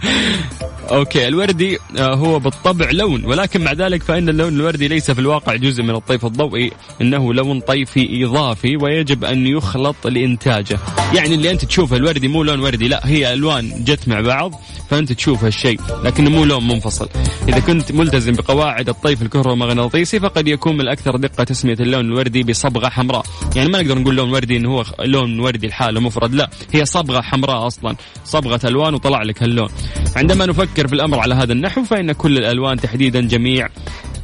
okay 0.91 1.27
الوردي 1.27 1.77
آه، 1.97 2.15
هو 2.15 2.39
بالطبع 2.39 2.91
لون 2.91 3.25
ولكن 3.25 3.63
مع 3.63 3.71
ذلك 3.73 4.03
فإن 4.03 4.29
اللون 4.29 4.55
الوردي 4.55 4.87
ليس 4.87 5.11
في 5.11 5.19
الواقع 5.19 5.55
جزء 5.55 5.83
من 5.83 5.95
الطيف 5.95 6.25
الضوئي 6.25 6.71
إنه 7.01 7.33
لون 7.33 7.59
طيفي 7.59 8.25
إضافي 8.25 8.77
ويجب 8.77 9.23
أن 9.23 9.47
يخلط 9.47 10.07
لإنتاجه. 10.07 10.79
يعني 11.13 11.35
اللي 11.35 11.51
أنت 11.51 11.65
تشوفه 11.65 11.95
الوردي 11.95 12.27
مو 12.27 12.43
لون 12.43 12.59
وردي 12.59 12.87
لا 12.87 13.07
هي 13.07 13.33
ألوان 13.33 13.83
جت 13.83 14.07
مع 14.07 14.21
بعض 14.21 14.61
فأنت 14.89 15.11
تشوف 15.13 15.43
هالشيء 15.43 15.79
لكنه 16.03 16.29
مو 16.29 16.45
لون 16.45 16.67
منفصل. 16.67 17.09
إذا 17.49 17.59
كنت 17.59 17.91
ملتزم 17.91 18.31
بقواعد 18.31 18.89
الطيف 18.89 19.21
الكهرومغناطيسي 19.21 20.19
فقد 20.19 20.47
يكون 20.47 20.73
من 20.73 20.81
الاكثر 20.81 21.15
دقة 21.15 21.43
تسمية 21.43 21.77
اللون 21.79 22.05
الوردي 22.05 22.43
بصبغة 22.43 22.89
حمراء. 22.89 23.25
يعني 23.55 23.69
ما 23.69 23.81
نقدر 23.81 23.99
نقول 23.99 24.15
لون 24.15 24.31
وردي 24.31 24.57
إنه 24.57 24.69
هو 24.71 24.83
لون 24.99 25.39
وردي 25.39 25.67
لحاله 25.67 25.99
مفرد 25.99 26.33
لا 26.35 26.49
هي 26.73 26.85
صبغة 26.85 27.21
حمراء 27.21 27.67
أصلا 27.67 27.95
صبغة 28.25 28.59
ألوان 28.65 28.93
وطلع 28.93 29.23
لك 29.23 29.43
هاللون. 29.43 29.69
عندما 30.15 30.45
نفكر 30.45 30.74
في 30.81 30.93
الأمر 30.93 31.19
على 31.19 31.35
هذا 31.35 31.53
النحو 31.53 31.83
فإن 31.83 32.11
كل 32.11 32.37
الألوان 32.37 32.77
تحديدا 32.77 33.21
جميع 33.21 33.69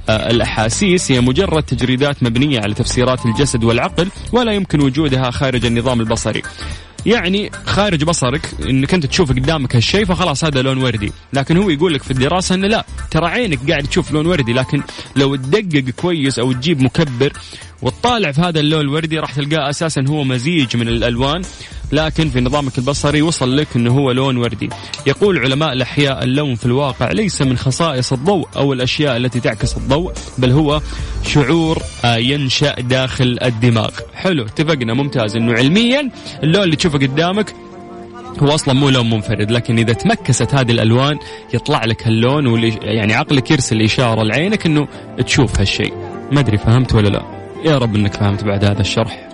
آه، 0.10 0.30
الأحاسيس. 0.30 1.12
هي 1.12 1.22
مجرد 1.22 1.64
تجريدات 1.64 2.24
مبنية 2.24 2.60
على 2.60 2.74
تفسيرات 2.74 3.26
الجسد 3.26 3.64
والعقل 3.64 4.10
ولا 4.32 4.52
يمكن 4.52 4.82
وجودها 4.82 5.32
خارج 5.32 5.66
النظام 5.66 6.00
البصري. 6.00 6.42
يعني 7.06 7.52
خارج 7.66 8.04
بصرك 8.04 8.50
إنك 8.70 8.94
أنت 8.94 9.06
تشوف 9.06 9.30
قدامك 9.32 9.76
هالشيء 9.76 10.06
فخلاص 10.06 10.44
هذا 10.44 10.62
لون 10.62 10.78
وردي. 10.78 11.12
لكن 11.34 11.58
هو 11.58 11.70
يقول 11.70 11.94
لك 11.94 12.04
في 12.04 12.12
الدراسة 12.12 12.56
إنه 12.56 12.68
لا 12.68 12.86
ترى 13.12 13.28
عينك 13.28 13.72
قاعد 13.72 13.84
تشوف 13.84 14.12
لون 14.12 14.26
وردي 14.26 14.54
لكن 14.54 14.82
لو 15.16 15.36
تدقق 15.36 15.90
كويس 15.90 16.40
أو 16.40 16.52
تجيب 16.52 16.82
مكبر 16.82 17.34
وتطالع 17.82 18.32
في 18.32 18.42
هذا 18.42 18.60
اللون 18.60 18.82
الوردي 18.82 19.20
راح 19.20 19.34
تلقاه 19.34 19.70
أساسا 19.70 20.06
هو 20.10 20.24
مزيج 20.24 20.78
من 20.78 20.88
الألوان 20.88 21.42
لكن 21.92 22.30
في 22.30 22.42
نظامك 22.42 22.78
البصري 22.78 23.22
وصل 23.22 23.58
لك 23.58 23.68
إنه 23.76 23.92
هو 23.92 24.12
لون 24.12 24.38
وردي. 24.38 24.70
يقول 25.08 25.40
علماء 25.40 25.74
الأحياء 25.74 26.24
اللون 26.24 26.56
في 26.56 26.66
الواقع 26.66 27.12
ليس 27.12 27.42
من 27.42 27.58
خصائص 27.58 28.14
الضوء 28.14 28.48
أو 28.56 28.74
الأشياء 28.74 29.18
التي 29.18 29.40
تعكس 29.40 29.78
الضوء 29.78 30.14
بل 30.38 30.52
هو 30.52 30.82
شعور 31.26 31.82
ينشأ 32.06 32.76
داخل 32.82 33.40
الدماغ. 33.42 33.90
حلو 34.14 34.46
اتفقنا 34.46 34.94
ممتاز. 34.94 35.36
إنه 35.36 35.54
علميا 35.54 36.12
اللون 36.44 36.64
اللي 36.64 36.76
تشوفه 36.76 37.00
قدامك 37.00 37.56
هو 38.40 38.56
أصلا 38.56 38.74
مو 38.74 38.90
لون 38.90 39.10
منفرد 39.10 39.52
لكن 39.52 39.78
إذا 39.78 39.94
تمكست 39.94 40.56
هذه 40.56 40.72
الألوان 40.72 41.20
يطلع 41.54 41.86
لك 41.86 42.08
هاللون 42.08 42.48
واللي 42.48 42.80
يعني 42.82 43.14
عقلك 43.14 43.52
يرسل 43.52 43.82
إشارة 43.82 44.24
لعينك 44.24 44.66
إنه 44.66 44.88
تشوف 45.26 45.60
هالشيء. 45.60 45.94
ما 46.32 46.40
أدري 46.40 46.58
فهمت 46.58 46.94
ولا 46.94 47.08
لا؟ 47.08 47.41
يا 47.66 47.78
رب 47.78 47.96
إنك 47.96 48.14
فهمت 48.14 48.44
بعد 48.44 48.66
هذا 48.66 48.82
الشرح. 48.82 49.28